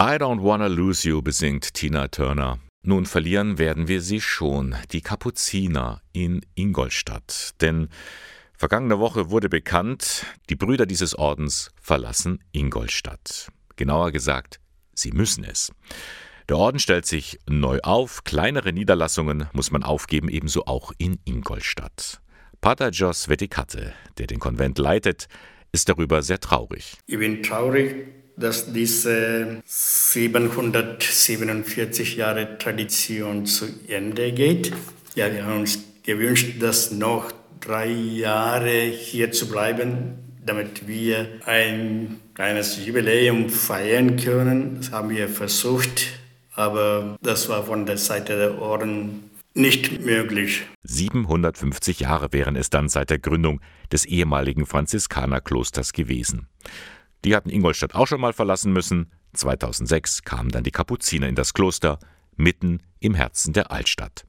[0.00, 2.58] I Don't Wanna Lose You besingt Tina Turner.
[2.82, 7.54] Nun verlieren werden wir sie schon, die Kapuziner in Ingolstadt.
[7.60, 7.88] Denn
[8.56, 13.48] vergangene Woche wurde bekannt, die Brüder dieses Ordens verlassen Ingolstadt.
[13.76, 14.60] Genauer gesagt,
[14.94, 15.72] sie müssen es.
[16.48, 22.20] Der Orden stellt sich neu auf, kleinere Niederlassungen muss man aufgeben, ebenso auch in Ingolstadt.
[22.60, 25.28] Pater Jos Vetikate, der den Konvent leitet,
[25.72, 26.98] ist darüber sehr traurig.
[27.06, 34.72] Ich bin traurig, dass diese 747 Jahre Tradition zu Ende geht.
[35.14, 42.20] Ja, wir haben uns gewünscht, dass noch drei Jahre hier zu bleiben, damit wir ein
[42.34, 44.76] kleines Jubiläum feiern können.
[44.78, 46.06] Das haben wir versucht,
[46.54, 50.66] aber das war von der Seite der Orden nicht möglich.
[50.84, 56.48] 750 Jahre wären es dann seit der Gründung des ehemaligen Franziskanerklosters gewesen.
[57.24, 59.10] Die hatten Ingolstadt auch schon mal verlassen müssen.
[59.32, 61.98] 2006 kamen dann die Kapuziner in das Kloster,
[62.36, 64.26] mitten im Herzen der Altstadt.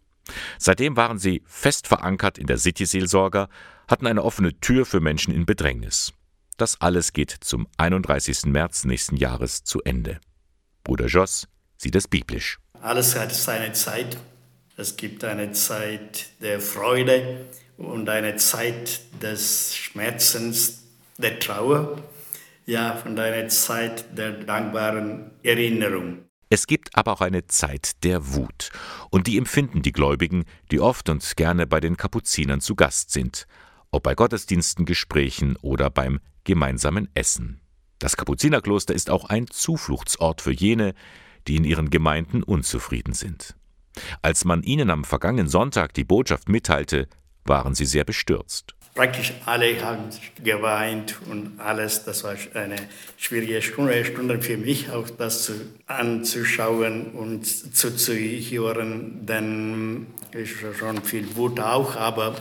[0.57, 3.49] Seitdem waren sie fest verankert in der City-Seelsorger,
[3.87, 6.13] hatten eine offene Tür für Menschen in Bedrängnis.
[6.57, 8.45] Das alles geht zum 31.
[8.45, 10.19] März nächsten Jahres zu Ende.
[10.83, 12.59] Bruder Joss sieht es biblisch.
[12.81, 14.17] Alles hat seine Zeit.
[14.75, 17.45] Es gibt eine Zeit der Freude
[17.77, 20.83] und eine Zeit des Schmerzens,
[21.17, 22.01] der Trauer
[22.67, 26.26] ja, von deiner Zeit der dankbaren Erinnerung.
[26.49, 28.69] Es gibt aber auch eine Zeit der Wut,
[29.09, 33.47] und die empfinden die Gläubigen, die oft und gerne bei den Kapuzinern zu Gast sind,
[33.91, 37.59] ob bei Gottesdiensten, Gesprächen oder beim gemeinsamen Essen.
[37.99, 40.93] Das Kapuzinerkloster ist auch ein Zufluchtsort für jene,
[41.47, 43.55] die in ihren Gemeinden unzufrieden sind.
[44.21, 47.07] Als man ihnen am vergangenen Sonntag die Botschaft mitteilte,
[47.43, 50.09] waren sie sehr bestürzt praktisch alle haben
[50.43, 52.03] geweint und alles.
[52.03, 52.75] Das war eine
[53.15, 55.53] schwierige Stunde, Stunde für mich, auch das zu,
[55.85, 62.35] anzuschauen und zuzuhören, denn ist schon viel Wut auch, aber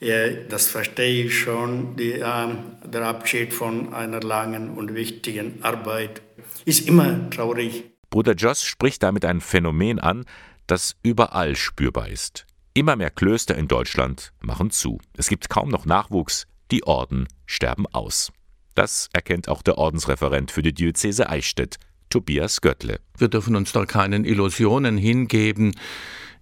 [0.00, 1.96] ja, das verstehe ich schon.
[1.96, 2.48] Die, äh,
[2.84, 6.22] der Abschied von einer langen und wichtigen Arbeit
[6.64, 7.84] ist immer traurig.
[8.10, 10.26] Bruder Joss spricht damit ein Phänomen an,
[10.66, 12.46] das überall spürbar ist.
[12.74, 14.98] Immer mehr Klöster in Deutschland machen zu.
[15.14, 18.32] Es gibt kaum noch Nachwuchs, die Orden sterben aus.
[18.74, 21.76] Das erkennt auch der Ordensreferent für die Diözese Eichstätt,
[22.08, 23.00] Tobias Göttle.
[23.18, 25.74] Wir dürfen uns da keinen Illusionen hingeben.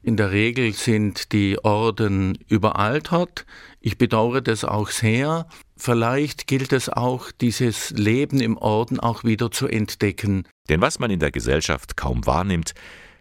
[0.04, 3.44] In der Regel sind die Orden überaltert.
[3.80, 5.48] Ich bedauere das auch sehr.
[5.76, 10.46] Vielleicht gilt es auch, dieses Leben im Orden auch wieder zu entdecken.
[10.68, 12.74] Denn was man in der Gesellschaft kaum wahrnimmt,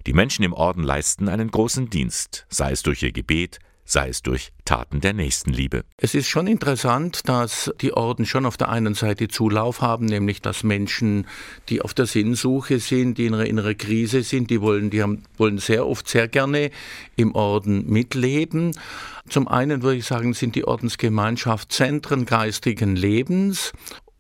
[0.10, 4.24] die Menschen im Orden leisten einen großen Dienst, sei es durch ihr Gebet, sei es
[4.24, 5.84] durch Taten der Nächstenliebe.
[5.98, 10.41] Es ist schon interessant, dass die Orden schon auf der einen Seite Zulauf haben, nämlich
[10.41, 11.28] dass Menschen,
[11.69, 15.26] die auf der Sinnsuche sind, die in einer inneren Krise sind, die wollen, die haben,
[15.38, 16.72] wollen sehr oft sehr gerne
[17.15, 18.76] im Orden mitleben.
[19.30, 23.74] Zum einen würde ich sagen, sind die Ordensgemeinschaft Zentren geistigen Lebens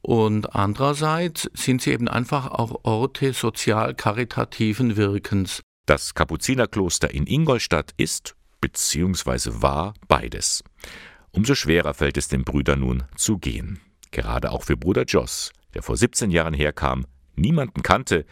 [0.03, 5.63] und andererseits sind sie eben einfach auch Orte sozial-karitativen Wirkens.
[5.89, 9.63] Das Kapuzinerkloster in Ingolstadt ist bzw.
[9.63, 10.63] war beides.
[11.31, 13.79] Umso schwerer fällt es den Brüdern nun zu gehen.
[14.11, 18.27] Gerade auch für Bruder Joss, der vor 17 Jahren herkam, niemanden kannte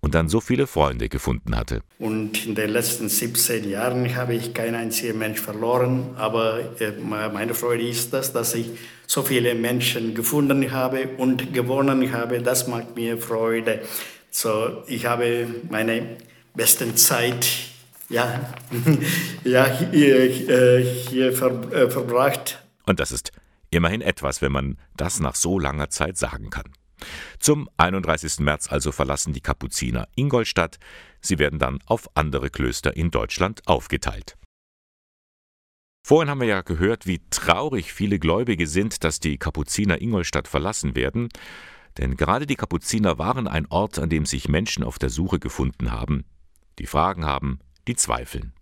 [0.00, 1.82] und dann so viele Freunde gefunden hatte.
[1.98, 7.52] Und in den letzten 17 Jahren habe ich keinen einzigen Mensch verloren, aber äh, meine
[7.52, 8.70] Freude ist das, dass ich
[9.06, 12.40] so viele Menschen gefunden habe und gewonnen habe.
[12.40, 13.82] Das macht mir Freude.
[14.30, 16.16] So, ich habe meine
[16.54, 17.46] besten Zeit
[18.08, 18.54] ja,
[19.44, 22.62] ja hier, äh, hier ver, äh, verbracht.
[22.86, 23.32] Und das ist
[23.70, 26.70] immerhin etwas, wenn man das nach so langer Zeit sagen kann.
[27.38, 28.40] Zum 31.
[28.40, 30.78] März also verlassen die Kapuziner Ingolstadt.
[31.20, 34.36] Sie werden dann auf andere Klöster in Deutschland aufgeteilt.
[36.04, 40.96] Vorhin haben wir ja gehört, wie traurig viele Gläubige sind, dass die Kapuziner Ingolstadt verlassen
[40.96, 41.28] werden.
[41.98, 45.92] Denn gerade die Kapuziner waren ein Ort, an dem sich Menschen auf der Suche gefunden
[45.92, 46.24] haben,
[46.78, 48.54] die Fragen haben, die zweifeln.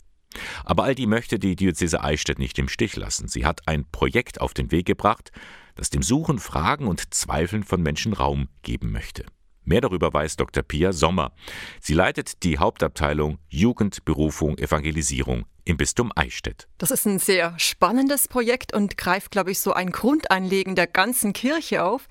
[0.64, 3.28] Aber all die möchte die Diözese Eichstätt nicht im Stich lassen.
[3.28, 5.32] Sie hat ein Projekt auf den Weg gebracht,
[5.74, 9.24] das dem Suchen, Fragen und Zweifeln von Menschen Raum geben möchte.
[9.64, 10.62] Mehr darüber weiß Dr.
[10.62, 11.32] Pia Sommer.
[11.80, 16.66] Sie leitet die Hauptabteilung Jugend, Berufung, Evangelisierung im Bistum Eichstätt.
[16.78, 21.33] Das ist ein sehr spannendes Projekt und greift, glaube ich, so ein Grundanliegen der ganzen
[21.33, 22.09] Kirche auf.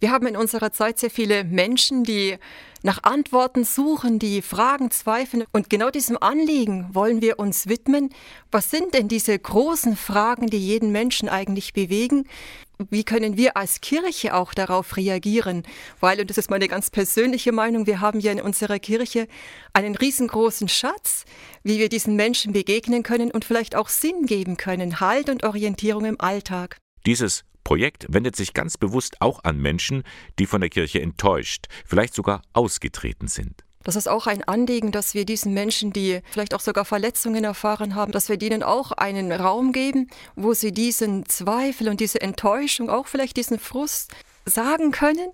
[0.00, 2.38] Wir haben in unserer Zeit sehr viele Menschen, die
[2.82, 5.44] nach Antworten suchen, die Fragen zweifeln.
[5.52, 8.10] Und genau diesem Anliegen wollen wir uns widmen.
[8.50, 12.26] Was sind denn diese großen Fragen, die jeden Menschen eigentlich bewegen?
[12.90, 15.62] Wie können wir als Kirche auch darauf reagieren?
[16.00, 19.28] Weil, und das ist meine ganz persönliche Meinung, wir haben ja in unserer Kirche
[19.72, 21.24] einen riesengroßen Schatz,
[21.62, 26.04] wie wir diesen Menschen begegnen können und vielleicht auch Sinn geben können, Halt und Orientierung
[26.04, 26.78] im Alltag.
[27.06, 30.02] Dieses Projekt wendet sich ganz bewusst auch an Menschen,
[30.38, 33.64] die von der Kirche enttäuscht, vielleicht sogar ausgetreten sind.
[33.84, 37.94] Das ist auch ein Anliegen, dass wir diesen Menschen, die vielleicht auch sogar Verletzungen erfahren
[37.94, 42.90] haben, dass wir denen auch einen Raum geben, wo sie diesen Zweifel und diese Enttäuschung,
[42.90, 44.12] auch vielleicht diesen Frust
[44.44, 45.30] sagen können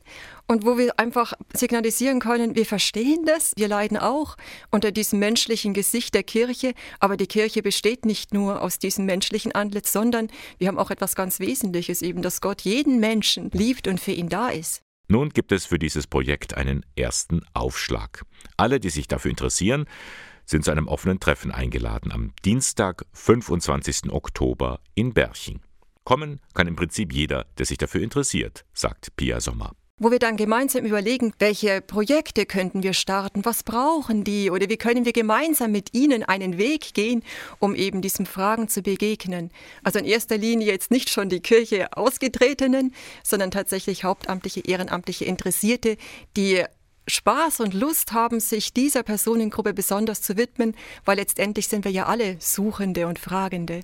[0.46, 4.36] und wo wir einfach signalisieren können, wir verstehen das, wir leiden auch
[4.70, 9.52] unter diesem menschlichen Gesicht der Kirche, aber die Kirche besteht nicht nur aus diesem menschlichen
[9.52, 14.00] Antlitz, sondern wir haben auch etwas ganz Wesentliches, eben, dass Gott jeden Menschen liebt und
[14.00, 14.82] für ihn da ist.
[15.10, 18.26] Nun gibt es für dieses Projekt einen ersten Aufschlag.
[18.58, 19.86] Alle, die sich dafür interessieren,
[20.44, 24.12] sind zu einem offenen Treffen eingeladen am Dienstag, 25.
[24.12, 25.60] Oktober in Berching.
[26.04, 30.36] Kommen kann im Prinzip jeder, der sich dafür interessiert, sagt Pia Sommer wo wir dann
[30.36, 35.72] gemeinsam überlegen, welche Projekte könnten wir starten, was brauchen die oder wie können wir gemeinsam
[35.72, 37.22] mit ihnen einen Weg gehen,
[37.58, 39.50] um eben diesen Fragen zu begegnen.
[39.82, 45.96] Also in erster Linie jetzt nicht schon die Kirche ausgetretenen, sondern tatsächlich hauptamtliche, ehrenamtliche Interessierte,
[46.36, 46.64] die
[47.08, 52.06] Spaß und Lust haben, sich dieser Personengruppe besonders zu widmen, weil letztendlich sind wir ja
[52.06, 53.80] alle Suchende und Fragende.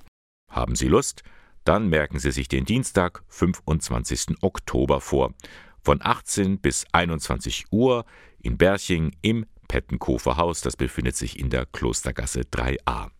[0.50, 1.22] Haben Sie Lust?
[1.64, 4.42] Dann merken Sie sich den Dienstag, 25.
[4.42, 5.32] Oktober vor.
[5.84, 8.06] Von 18 bis 21 Uhr
[8.40, 10.62] in Berching im Pettenkofer Haus.
[10.62, 13.10] Das befindet sich in der Klostergasse 3a.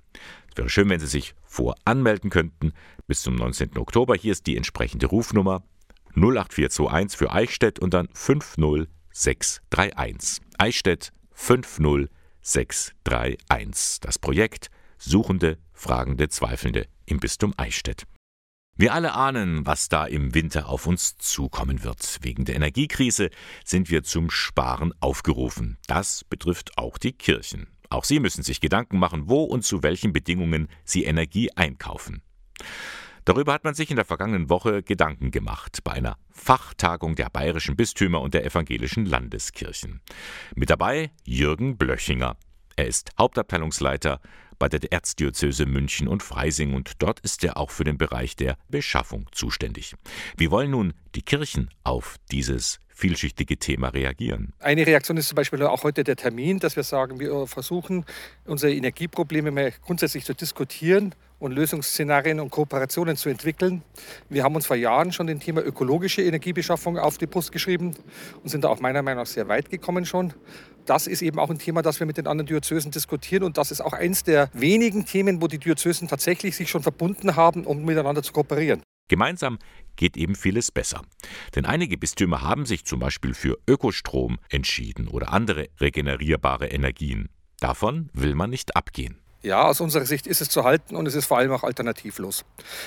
[0.51, 2.73] Es wäre schön, wenn Sie sich voranmelden könnten
[3.07, 3.77] bis zum 19.
[3.77, 4.15] Oktober.
[4.15, 5.63] Hier ist die entsprechende Rufnummer
[6.15, 10.43] 08421 für Eichstätt und dann 50631.
[10.57, 14.01] Eichstätt 50631.
[14.01, 18.07] Das Projekt Suchende, Fragende, Zweifelnde im Bistum Eichstätt.
[18.77, 22.19] Wir alle ahnen, was da im Winter auf uns zukommen wird.
[22.23, 23.31] Wegen der Energiekrise
[23.65, 25.79] sind wir zum Sparen aufgerufen.
[25.87, 27.69] Das betrifft auch die Kirchen.
[27.89, 32.23] Auch sie müssen sich Gedanken machen, wo und zu welchen Bedingungen sie Energie einkaufen.
[33.25, 37.77] Darüber hat man sich in der vergangenen Woche Gedanken gemacht bei einer Fachtagung der bayerischen
[37.77, 40.01] Bistümer und der evangelischen Landeskirchen.
[40.57, 42.37] Mit dabei Jürgen Blöchinger.
[42.75, 44.21] Er ist Hauptabteilungsleiter
[44.59, 48.57] bei der Erzdiözese München und Freising und dort ist er auch für den Bereich der
[48.69, 49.95] Beschaffung zuständig.
[50.37, 54.53] Wie wollen nun die Kirchen auf dieses vielschichtige Thema reagieren.
[54.61, 58.05] Eine Reaktion ist zum Beispiel auch heute der Termin, dass wir sagen, wir versuchen,
[58.45, 61.15] unsere Energieprobleme mal grundsätzlich zu diskutieren
[61.45, 63.83] und Lösungsszenarien und Kooperationen zu entwickeln.
[64.29, 67.95] Wir haben uns vor Jahren schon dem Thema ökologische Energiebeschaffung auf die Brust geschrieben
[68.43, 70.33] und sind da auch meiner Meinung nach sehr weit gekommen schon.
[70.87, 73.71] Das ist eben auch ein Thema, das wir mit den anderen Diözesen diskutieren und das
[73.71, 77.85] ist auch eines der wenigen Themen, wo die Diözesen tatsächlich sich schon verbunden haben, um
[77.85, 78.83] miteinander zu kooperieren.
[79.09, 79.59] Gemeinsam
[79.97, 81.03] geht eben vieles besser.
[81.55, 87.29] Denn einige Bistümer haben sich zum Beispiel für Ökostrom entschieden oder andere regenerierbare Energien.
[87.61, 89.24] Davon will man nicht abgehen.
[89.45, 92.47] Ja, aus unserer Sicht ist es zu halten und es ist vor allem auch alternativlos.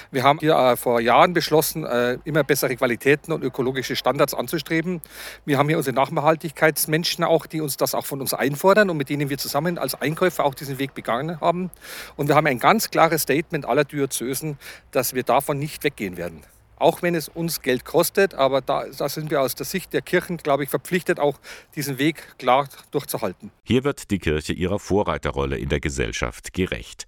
[0.10, 5.00] Wir haben hier äh, vor Jahren beschlossen, äh, immer bessere Qualitäten und ökologische Standards anzustreben.
[5.46, 9.10] Wir haben hier unsere Nachhaltigkeitsmenschen auch, die uns das auch von uns einfordern und mit
[9.10, 11.70] denen wir zusammen als Einkäufer auch diesen Weg begangen haben.
[12.16, 14.58] Und wir haben ein ganz klares Statement aller Diözesen,
[14.90, 16.42] dass wir davon nicht weggehen werden
[16.78, 18.34] auch wenn es uns Geld kostet.
[18.34, 21.40] Aber da, da, sind wir aus der Sicht der Kirchen, glaube ich, verpflichtet, auch
[21.76, 23.52] diesen Weg klar durchzuhalten.
[23.64, 27.08] Hier wird die Kirche ihrer Vorreiterrolle in der Gesellschaft gerecht.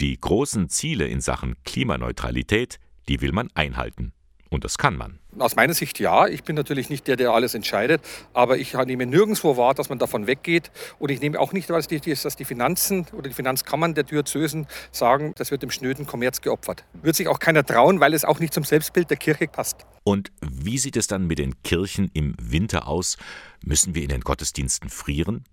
[0.00, 2.78] Die großen Ziele in Sachen Klimaneutralität,
[3.08, 4.12] die will man einhalten.
[4.48, 5.18] Und das kann man.
[5.38, 6.26] Aus meiner Sicht ja.
[6.26, 8.00] Ich bin natürlich nicht der, der alles entscheidet.
[8.32, 10.70] Aber ich nehme nirgendwo wahr, dass man davon weggeht.
[10.98, 15.32] Und ich nehme auch nicht wahr, dass die Finanzen oder die Finanzkammern der Diözesen sagen,
[15.36, 16.84] das wird dem schnöden Kommerz geopfert.
[16.94, 19.84] Wird sich auch keiner trauen, weil es auch nicht zum Selbstbild der Kirche passt.
[20.04, 23.16] Und wie sieht es dann mit den Kirchen im Winter aus?
[23.64, 25.44] Müssen wir in den Gottesdiensten frieren?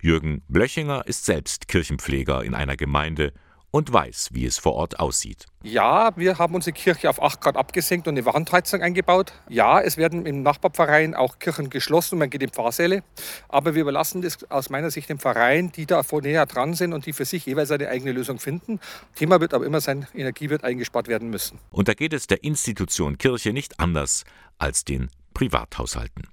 [0.00, 3.32] Jürgen Blöchinger ist selbst Kirchenpfleger in einer Gemeinde
[3.70, 5.46] und weiß, wie es vor Ort aussieht.
[5.62, 9.32] Ja, wir haben unsere Kirche auf 8 Grad abgesenkt und eine Wandheizung eingebaut.
[9.48, 13.02] Ja, es werden im Nachbarverein auch Kirchen geschlossen und man geht in Pfarrsäle.
[13.48, 16.92] Aber wir überlassen das aus meiner Sicht dem Verein, die da vor näher dran sind
[16.92, 18.80] und die für sich jeweils eine eigene Lösung finden.
[19.14, 21.58] Thema wird aber immer sein, Energie wird eingespart werden müssen.
[21.70, 24.24] Und da geht es der Institution Kirche nicht anders
[24.58, 26.28] als den Privathaushalten.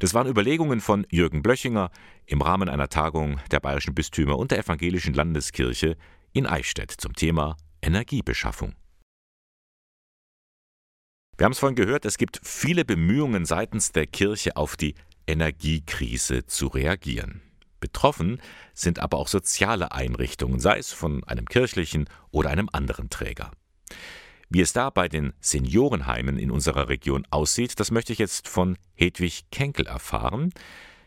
[0.00, 1.90] Das waren Überlegungen von Jürgen Blöchinger
[2.26, 5.96] im Rahmen einer Tagung der Bayerischen Bistümer und der Evangelischen Landeskirche
[6.32, 8.74] in Eichstätt zum Thema Energiebeschaffung.
[11.36, 14.94] Wir haben es vorhin gehört, es gibt viele Bemühungen seitens der Kirche auf die
[15.26, 17.40] Energiekrise zu reagieren.
[17.80, 18.42] Betroffen
[18.74, 23.50] sind aber auch soziale Einrichtungen, sei es von einem kirchlichen oder einem anderen Träger.
[24.50, 28.76] Wie es da bei den Seniorenheimen in unserer Region aussieht, das möchte ich jetzt von
[28.94, 30.52] Hedwig Kenkel erfahren.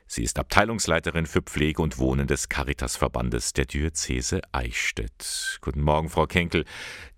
[0.08, 5.60] Sie ist Abteilungsleiterin für Pflege und Wohnen des Caritasverbandes der Diözese Eichstätt.
[5.62, 6.66] Guten Morgen, Frau Kenkel.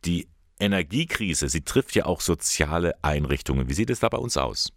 [0.06, 0.28] Die
[0.60, 3.68] Energiekrise, sie trifft ja auch soziale Einrichtungen.
[3.70, 4.72] Wie sieht es da bei uns aus?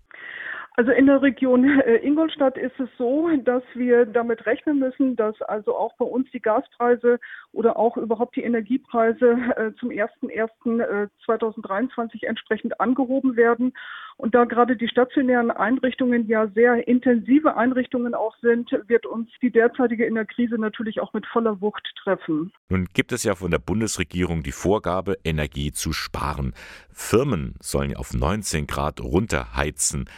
[0.79, 5.43] Also in der Region äh, Ingolstadt ist es so, dass wir damit rechnen müssen, dass
[5.43, 7.19] also auch bei uns die Gaspreise
[7.51, 13.73] oder auch überhaupt die Energiepreise äh, zum 01.01.2023 entsprechend angehoben werden.
[14.19, 19.51] Und da gerade die stationären Einrichtungen ja sehr intensive Einrichtungen auch sind, wird uns die
[19.51, 22.53] derzeitige Energiekrise natürlich auch mit voller Wucht treffen.
[22.69, 26.55] Nun gibt es ja von der Bundesregierung die Vorgabe, Energie zu sparen.
[26.93, 30.09] Firmen sollen auf 19 Grad runterheizen.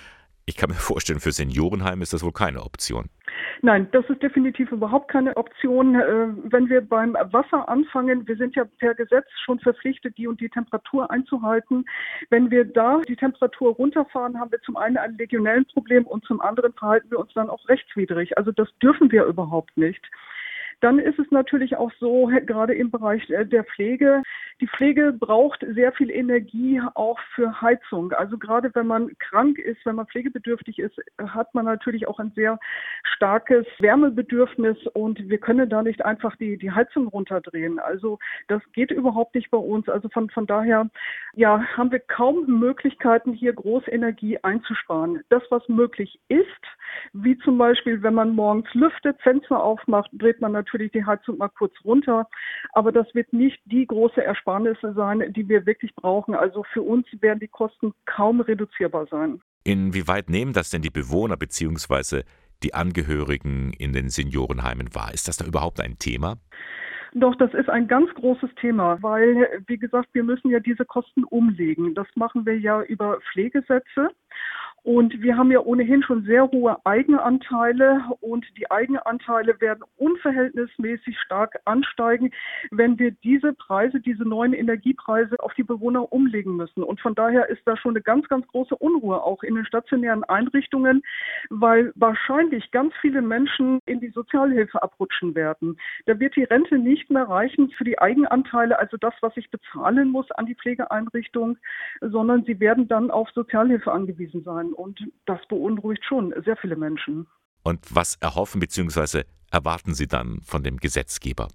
[0.51, 3.09] Ich kann mir vorstellen, für Seniorenheim ist das wohl keine Option.
[3.63, 5.95] Nein, das ist definitiv überhaupt keine Option.
[5.95, 10.41] Äh, wenn wir beim Wasser anfangen, wir sind ja per Gesetz schon verpflichtet, die und
[10.41, 11.85] die Temperatur einzuhalten.
[12.31, 16.41] Wenn wir da die Temperatur runterfahren, haben wir zum einen ein legionellen Problem und zum
[16.41, 18.37] anderen verhalten wir uns dann auch rechtswidrig.
[18.37, 20.05] Also das dürfen wir überhaupt nicht.
[20.81, 24.23] Dann ist es natürlich auch so, gerade im Bereich der Pflege,
[24.61, 28.13] die Pflege braucht sehr viel Energie auch für Heizung.
[28.13, 32.33] Also gerade wenn man krank ist, wenn man pflegebedürftig ist, hat man natürlich auch ein
[32.35, 32.59] sehr
[33.03, 37.79] starkes Wärmebedürfnis und wir können da nicht einfach die, die Heizung runterdrehen.
[37.79, 39.89] Also das geht überhaupt nicht bei uns.
[39.89, 40.91] Also von, von daher,
[41.35, 45.23] ja, haben wir kaum Möglichkeiten, hier Großenergie einzusparen.
[45.31, 46.45] Das, was möglich ist,
[47.13, 51.49] wie zum Beispiel, wenn man morgens lüftet, Fenster aufmacht, dreht man natürlich die Heizung mal
[51.49, 52.29] kurz runter.
[52.73, 56.35] Aber das wird nicht die große Ersparnisse sein, die wir wirklich brauchen.
[56.35, 59.41] Also für uns werden die Kosten kaum reduzierbar sein.
[59.65, 62.23] Inwieweit nehmen das denn die Bewohner bzw.
[62.63, 65.13] die Angehörigen in den Seniorenheimen wahr?
[65.13, 66.39] Ist das da überhaupt ein Thema?
[67.13, 71.25] Doch, das ist ein ganz großes Thema, weil, wie gesagt, wir müssen ja diese Kosten
[71.25, 71.95] umlegen.
[71.95, 74.11] Das machen wir ja über Pflegesätze.
[74.83, 81.61] Und wir haben ja ohnehin schon sehr hohe Eigenanteile und die Eigenanteile werden unverhältnismäßig stark
[81.65, 82.31] ansteigen,
[82.71, 86.83] wenn wir diese Preise, diese neuen Energiepreise auf die Bewohner umlegen müssen.
[86.83, 90.25] Und von daher ist da schon eine ganz, ganz große Unruhe auch in den stationären
[90.25, 91.03] Einrichtungen,
[91.51, 95.77] weil wahrscheinlich ganz viele Menschen in die Sozialhilfe abrutschen werden.
[96.07, 100.09] Da wird die Rente nicht mehr reichen für die Eigenanteile, also das, was ich bezahlen
[100.09, 101.59] muss an die Pflegeeinrichtung,
[102.01, 104.70] sondern sie werden dann auf Sozialhilfe angewiesen sein.
[104.73, 107.27] Und das beunruhigt schon sehr viele Menschen.
[107.63, 109.25] Und was erhoffen bzw.
[109.51, 111.49] erwarten Sie dann von dem Gesetzgeber?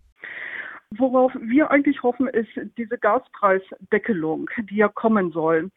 [0.92, 5.72] Worauf wir eigentlich hoffen, ist diese Gaspreisdeckelung, die ja kommen soll.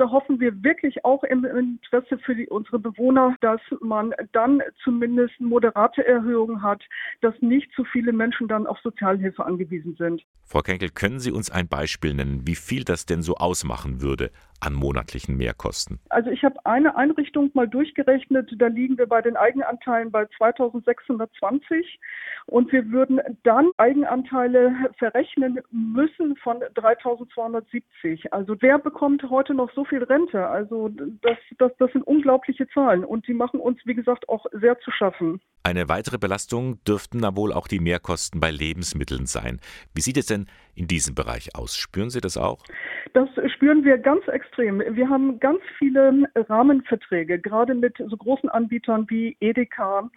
[0.00, 5.38] Da hoffen wir wirklich auch im Interesse für die, unsere Bewohner, dass man dann zumindest
[5.40, 6.82] moderate Erhöhungen hat,
[7.20, 10.24] dass nicht zu viele Menschen dann auf Sozialhilfe angewiesen sind.
[10.46, 14.30] Frau Kenkel, können Sie uns ein Beispiel nennen, wie viel das denn so ausmachen würde
[14.60, 16.00] an monatlichen Mehrkosten?
[16.08, 21.98] Also ich habe eine Einrichtung mal durchgerechnet, da liegen wir bei den Eigenanteilen bei 2620
[22.46, 28.32] und wir würden dann Eigenanteile verrechnen müssen von 3270.
[28.32, 30.46] Also wer bekommt heute noch so viel Rente?
[30.46, 34.80] Also das, das, das sind unglaubliche Zahlen und die machen uns, wie gesagt, auch sehr
[34.80, 35.42] zu schaffen.
[35.62, 39.60] Eine weitere Belastung dürften da wohl auch die Mehrkosten bei Lebensmitteln sein.
[39.94, 41.76] Wie sieht es denn in diesem Bereich aus?
[41.76, 42.64] Spüren Sie das auch?
[43.12, 44.80] Das spüren wir ganz extrem.
[44.94, 50.08] Wir haben ganz viele Rahmenverträge, gerade mit so großen Anbietern wie Edeka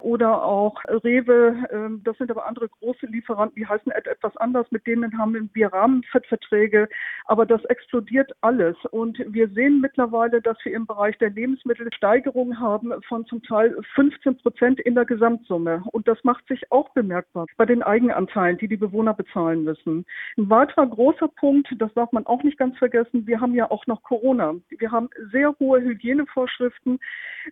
[0.00, 1.56] oder auch Rewe.
[1.70, 4.66] Ähm, das sind aber andere große Lieferanten, die heißen etwas anders.
[4.70, 6.88] Mit denen haben wir Rahmenverträge.
[7.24, 8.76] Aber das explodiert alles.
[8.90, 13.76] Und wir sehen mittlerweile, dass wir im Bereich der Lebensmittel Steigerungen haben von zum Teil
[13.94, 15.82] 15 Prozent in der Gesamtsumme.
[15.92, 20.04] Und das macht sich auch bemerkbar bei den Eigenanteilen, die die Bewohner bezahlen müssen.
[20.36, 23.86] Ein weiterer großer Punkt, das darf man auch nicht ganz vergessen, wir haben ja auch
[23.86, 24.54] noch Corona.
[24.68, 26.98] Wir haben sehr hohe Hygienevorschriften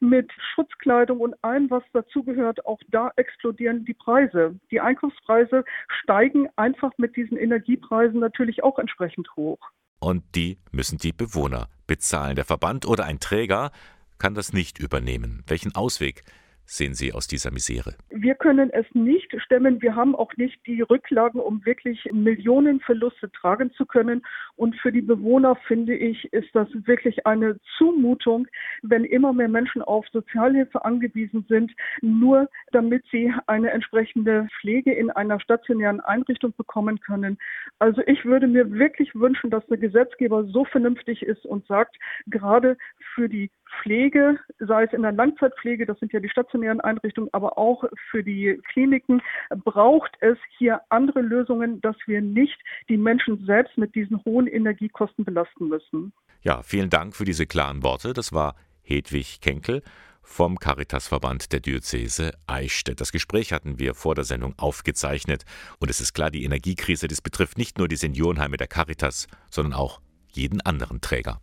[0.00, 2.64] mit Schutzkleidung und allem, was dazugehört.
[2.66, 4.58] Auch da explodieren die Preise.
[4.70, 5.64] Die Einkaufspreise
[6.02, 9.58] steigen einfach mit diesen Energiepreisen natürlich auch entsprechend hoch.
[10.00, 12.36] Und die müssen die Bewohner bezahlen.
[12.36, 13.70] Der Verband oder ein Träger
[14.18, 15.42] kann das nicht übernehmen.
[15.46, 16.24] Welchen Ausweg
[16.66, 17.94] sehen Sie aus dieser Misere?
[18.10, 19.82] Wir können es nicht stemmen.
[19.82, 24.22] Wir haben auch nicht die Rücklagen, um wirklich Millionenverluste tragen zu können.
[24.56, 28.46] Und für die Bewohner, finde ich, ist das wirklich eine Zumutung,
[28.82, 35.10] wenn immer mehr Menschen auf Sozialhilfe angewiesen sind, nur damit sie eine entsprechende Pflege in
[35.10, 37.38] einer stationären Einrichtung bekommen können.
[37.78, 41.96] Also ich würde mir wirklich wünschen, dass der Gesetzgeber so vernünftig ist und sagt,
[42.26, 42.76] gerade
[43.14, 43.50] für die
[43.82, 48.22] Pflege, sei es in der Langzeitpflege, das sind ja die stationären Einrichtungen, aber auch für
[48.22, 49.22] die Kliniken,
[49.64, 52.58] braucht es hier andere Lösungen, dass wir nicht
[52.88, 56.12] die Menschen selbst mit diesen hohen Energiekosten belasten müssen.
[56.42, 58.12] Ja, vielen Dank für diese klaren Worte.
[58.12, 59.82] Das war Hedwig Kenkel
[60.24, 63.00] vom Caritasverband der Diözese Eichstätt.
[63.00, 65.44] Das Gespräch hatten wir vor der Sendung aufgezeichnet.
[65.78, 69.74] Und es ist klar, die Energiekrise, das betrifft nicht nur die Seniorenheime der Caritas, sondern
[69.74, 70.00] auch
[70.32, 71.40] jeden anderen Träger.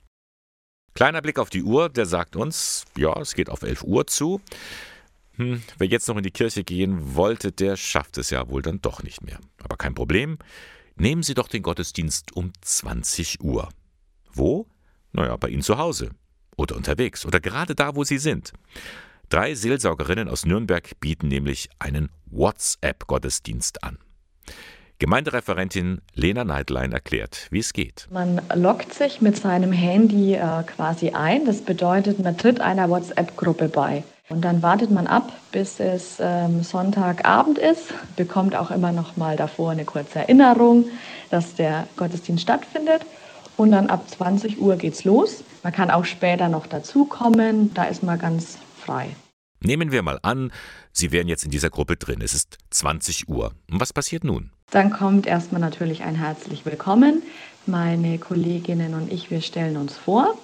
[0.93, 4.41] Kleiner Blick auf die Uhr, der sagt uns, ja, es geht auf 11 Uhr zu.
[5.35, 8.81] Hm, wer jetzt noch in die Kirche gehen wollte, der schafft es ja wohl dann
[8.81, 9.39] doch nicht mehr.
[9.63, 10.37] Aber kein Problem.
[10.95, 13.69] Nehmen Sie doch den Gottesdienst um 20 Uhr.
[14.33, 14.67] Wo?
[15.13, 16.11] Naja, bei Ihnen zu Hause.
[16.57, 17.25] Oder unterwegs.
[17.25, 18.53] Oder gerade da, wo Sie sind.
[19.29, 23.97] Drei Seelsorgerinnen aus Nürnberg bieten nämlich einen WhatsApp-Gottesdienst an.
[25.02, 28.08] Gemeindereferentin Lena Neidlein erklärt, wie es geht.
[28.12, 31.43] Man loggt sich mit seinem Handy äh, quasi ein.
[31.45, 34.04] Das bedeutet, man tritt einer WhatsApp-Gruppe bei.
[34.30, 39.36] Und dann wartet man ab, bis es ähm, Sonntagabend ist, bekommt auch immer noch mal
[39.36, 40.86] davor eine kurze Erinnerung,
[41.32, 43.04] dass der Gottesdienst stattfindet.
[43.58, 45.43] Und dann ab 20 Uhr geht's los.
[45.64, 47.74] Man kann auch später noch dazukommen.
[47.74, 49.16] Da ist man ganz frei.
[49.64, 50.52] Nehmen wir mal an,
[50.93, 52.22] Sie wären jetzt in dieser Gruppe drin.
[52.22, 53.54] Es ist 20 Uhr.
[53.72, 54.52] Und was passiert nun?
[54.72, 57.22] Dann kommt erstmal natürlich ein herzlich willkommen.
[57.65, 60.36] Meine Kolleginnen und ich, wir stellen uns vor.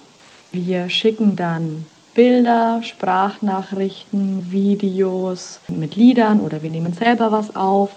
[0.52, 7.92] Wir schicken dann Bilder, Sprachnachrichten, Videos mit Liedern oder wir nehmen selber was auf.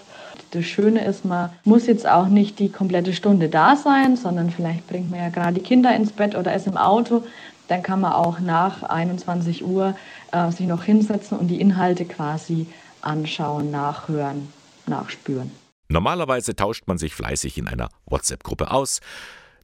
[0.52, 4.86] Das Schöne ist, man muss jetzt auch nicht die komplette Stunde da sein, sondern vielleicht
[4.86, 7.24] bringt man ja gerade die Kinder ins Bett oder ist im Auto.
[7.68, 9.94] Dann kann man auch nach 21 Uhr
[10.32, 12.68] äh, sich noch hinsetzen und die Inhalte quasi
[13.02, 14.48] anschauen, nachhören,
[14.86, 15.61] nachspüren.
[15.92, 19.00] Normalerweise tauscht man sich fleißig in einer WhatsApp-Gruppe aus.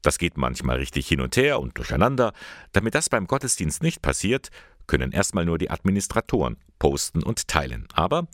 [0.02, 2.32] Das geht manchmal richtig hin und her und durcheinander.
[2.72, 4.50] Damit das beim Gottesdienst nicht passiert,
[4.86, 7.88] können erstmal nur die Administratoren posten und teilen.
[7.94, 8.28] Aber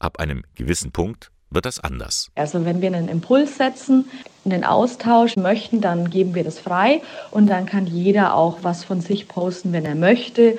[0.00, 2.30] ab einem gewissen Punkt wird das anders.
[2.34, 4.08] Also wenn wir einen Impuls setzen,
[4.44, 9.00] einen Austausch möchten, dann geben wir das frei und dann kann jeder auch was von
[9.00, 10.58] sich posten, wenn er möchte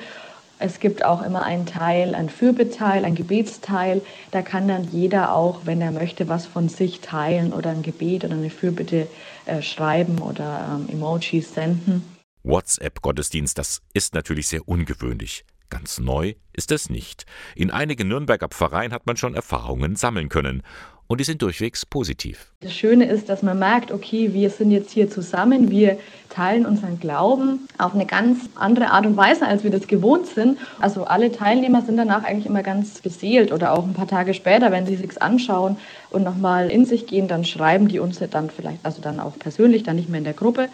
[0.58, 4.02] es gibt auch immer einen Teil, einen Fürbeteil, einen Gebetsteil.
[4.30, 8.24] Da kann dann jeder auch, wenn er möchte, was von sich teilen oder ein Gebet
[8.24, 9.06] oder eine Fürbitte
[9.46, 12.02] äh, schreiben oder ähm, Emojis senden.
[12.42, 15.44] WhatsApp-Gottesdienst, das ist natürlich sehr ungewöhnlich.
[15.70, 17.26] Ganz neu ist es nicht.
[17.54, 20.62] In einigen Nürnberger Pfarreien hat man schon Erfahrungen sammeln können.
[21.08, 22.52] Und die sind durchwegs positiv.
[22.60, 25.98] Das Schöne ist, dass man merkt, okay, wir sind jetzt hier zusammen, wir
[26.28, 30.58] teilen unseren Glauben auf eine ganz andere Art und Weise, als wir das gewohnt sind.
[30.80, 34.70] Also alle Teilnehmer sind danach eigentlich immer ganz beseelt oder auch ein paar Tage später,
[34.70, 35.78] wenn sie sich anschauen
[36.10, 39.82] und nochmal in sich gehen, dann schreiben die uns dann vielleicht, also dann auch persönlich,
[39.82, 40.68] dann nicht mehr in der Gruppe.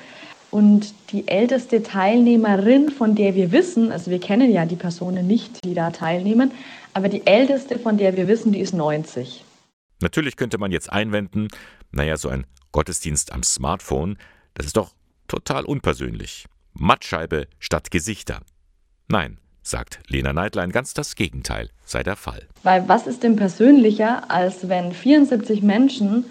[0.51, 5.64] Und die älteste Teilnehmerin, von der wir wissen, also wir kennen ja die Personen nicht,
[5.64, 6.51] die da teilnehmen,
[6.93, 9.43] aber die älteste, von der wir wissen, die ist 90.
[10.05, 11.48] Natürlich könnte man jetzt einwenden,
[11.90, 14.18] naja, so ein Gottesdienst am Smartphone,
[14.52, 14.92] das ist doch
[15.28, 16.44] total unpersönlich.
[16.74, 18.42] Mattscheibe statt Gesichter.
[19.09, 22.46] Nein, sagt Lena Neidlein, ganz das Gegenteil sei der Fall.
[22.62, 26.26] Weil was ist denn persönlicher, als wenn 74 Menschen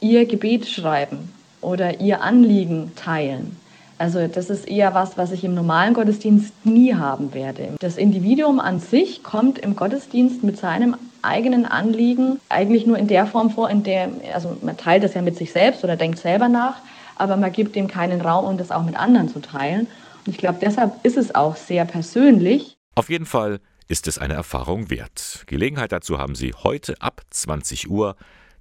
[0.00, 3.56] ihr Gebet schreiben oder ihr Anliegen teilen?
[4.04, 7.70] Also das ist eher was, was ich im normalen Gottesdienst nie haben werde.
[7.80, 13.26] Das Individuum an sich kommt im Gottesdienst mit seinem eigenen Anliegen eigentlich nur in der
[13.26, 16.50] Form vor, in der, also man teilt das ja mit sich selbst oder denkt selber
[16.50, 16.76] nach,
[17.16, 19.86] aber man gibt dem keinen Raum, um das auch mit anderen zu teilen.
[20.26, 22.76] Und ich glaube, deshalb ist es auch sehr persönlich.
[22.96, 25.44] Auf jeden Fall ist es eine Erfahrung wert.
[25.46, 28.16] Gelegenheit dazu haben Sie heute ab 20 Uhr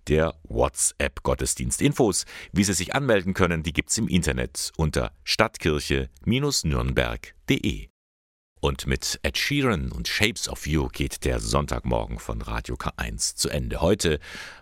[0.07, 1.81] der WhatsApp-Gottesdienst.
[1.81, 7.89] Infos, wie Sie sich anmelden können, die gibt's im Internet unter stadtkirche-nürnberg.de.
[8.63, 13.49] Und mit Ed Sheeran und Shapes of You geht der Sonntagmorgen von Radio K1 zu
[13.49, 13.81] Ende.
[13.81, 14.21] Heute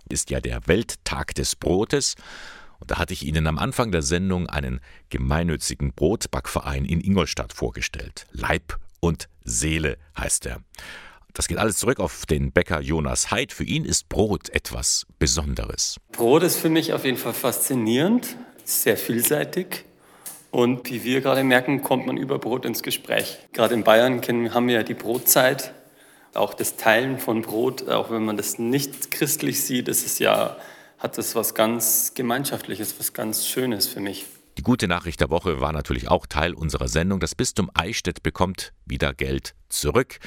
[0.10, 2.16] ist ja der Welttag des Brotes.
[2.80, 8.26] Und da hatte ich Ihnen am Anfang der Sendung einen gemeinnützigen Brotbackverein in Ingolstadt vorgestellt.
[8.32, 10.64] Leib und Seele heißt er.
[11.34, 13.54] Das geht alles zurück auf den Bäcker Jonas Heid.
[13.54, 15.98] Für ihn ist Brot etwas Besonderes.
[16.12, 19.86] Brot ist für mich auf jeden Fall faszinierend, sehr vielseitig.
[20.52, 23.38] Und wie wir gerade merken, kommt man über Brot ins Gespräch.
[23.54, 24.22] Gerade in Bayern
[24.54, 25.74] haben wir ja die Brotzeit.
[26.34, 30.58] Auch das Teilen von Brot, auch wenn man das nicht christlich sieht, ist es ja,
[30.98, 34.26] hat das was ganz Gemeinschaftliches, was ganz Schönes für mich.
[34.58, 37.22] Die gute Nachricht der Woche war natürlich auch Teil unserer Sendung.
[37.22, 40.20] Das Bistum Eichstätt bekommt wieder Geld zurück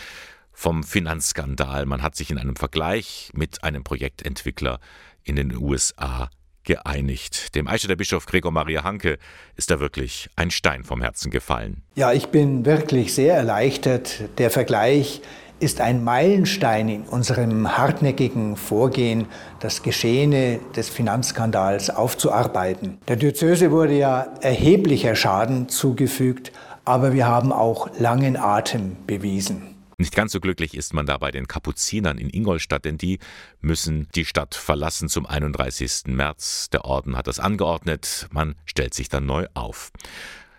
[0.54, 1.84] vom Finanzskandal.
[1.84, 4.80] Man hat sich in einem Vergleich mit einem Projektentwickler
[5.24, 6.30] in den USA
[6.64, 7.54] geeinigt.
[7.54, 9.18] Dem Eichstätter Bischof Gregor Maria Hanke
[9.56, 11.82] ist da wirklich ein Stein vom Herzen gefallen.
[11.94, 14.24] Ja, ich bin wirklich sehr erleichtert.
[14.38, 15.20] Der Vergleich
[15.60, 19.26] ist ein Meilenstein in unserem hartnäckigen Vorgehen,
[19.60, 22.98] das Geschehene des Finanzskandals aufzuarbeiten.
[23.08, 26.52] Der Diözese wurde ja erheblicher Schaden zugefügt,
[26.84, 29.73] aber wir haben auch langen Atem bewiesen.
[29.98, 33.18] Nicht ganz so glücklich ist man da bei den Kapuzinern in Ingolstadt, denn die
[33.60, 36.06] müssen die Stadt verlassen zum 31.
[36.06, 36.68] März.
[36.70, 39.92] Der Orden hat das angeordnet, man stellt sich dann neu auf.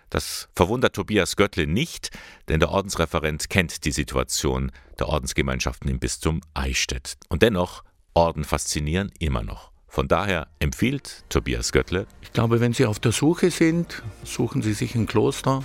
[0.08, 2.10] Das verwundert Tobias Göttle nicht,
[2.48, 7.16] denn der Ordensreferent kennt die Situation der Ordensgemeinschaften im Bistum Eichstätt.
[7.28, 7.82] Und dennoch,
[8.14, 9.72] Orden faszinieren immer noch.
[9.88, 12.06] Von daher empfiehlt Tobias Göttle.
[12.22, 15.64] Ich glaube, wenn Sie auf der Suche sind, suchen Sie sich ein Kloster,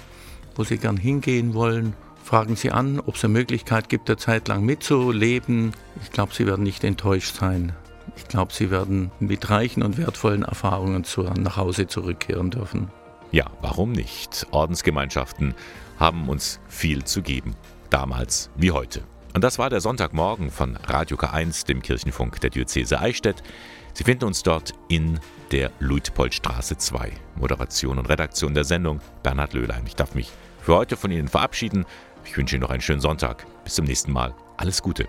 [0.56, 1.94] wo Sie gern hingehen wollen
[2.24, 5.74] Fragen Sie an, ob es eine Möglichkeit gibt, eine Zeit lang mitzuleben.
[6.02, 7.74] Ich glaube, Sie werden nicht enttäuscht sein.
[8.16, 12.90] Ich glaube, Sie werden mit reichen und wertvollen Erfahrungen zu, nach Hause zurückkehren dürfen.
[13.32, 14.48] Ja, warum nicht?
[14.52, 15.56] Ordensgemeinschaften
[16.00, 17.56] haben uns viel zu geben.
[17.90, 19.04] Damals wie heute.
[19.34, 23.42] Und das war der Sonntagmorgen von Radio K1, dem Kirchenfunk der Diözese Eichstätt.
[23.94, 25.20] Sie finden uns dort in
[25.52, 27.12] der Luitpoldstraße 2.
[27.36, 29.84] Moderation und Redaktion der Sendung Bernhard Löhlein.
[29.86, 31.86] Ich darf mich für heute von Ihnen verabschieden.
[32.26, 33.46] Ich wünsche Ihnen noch einen schönen Sonntag.
[33.64, 34.34] Bis zum nächsten Mal.
[34.58, 35.08] Alles Gute.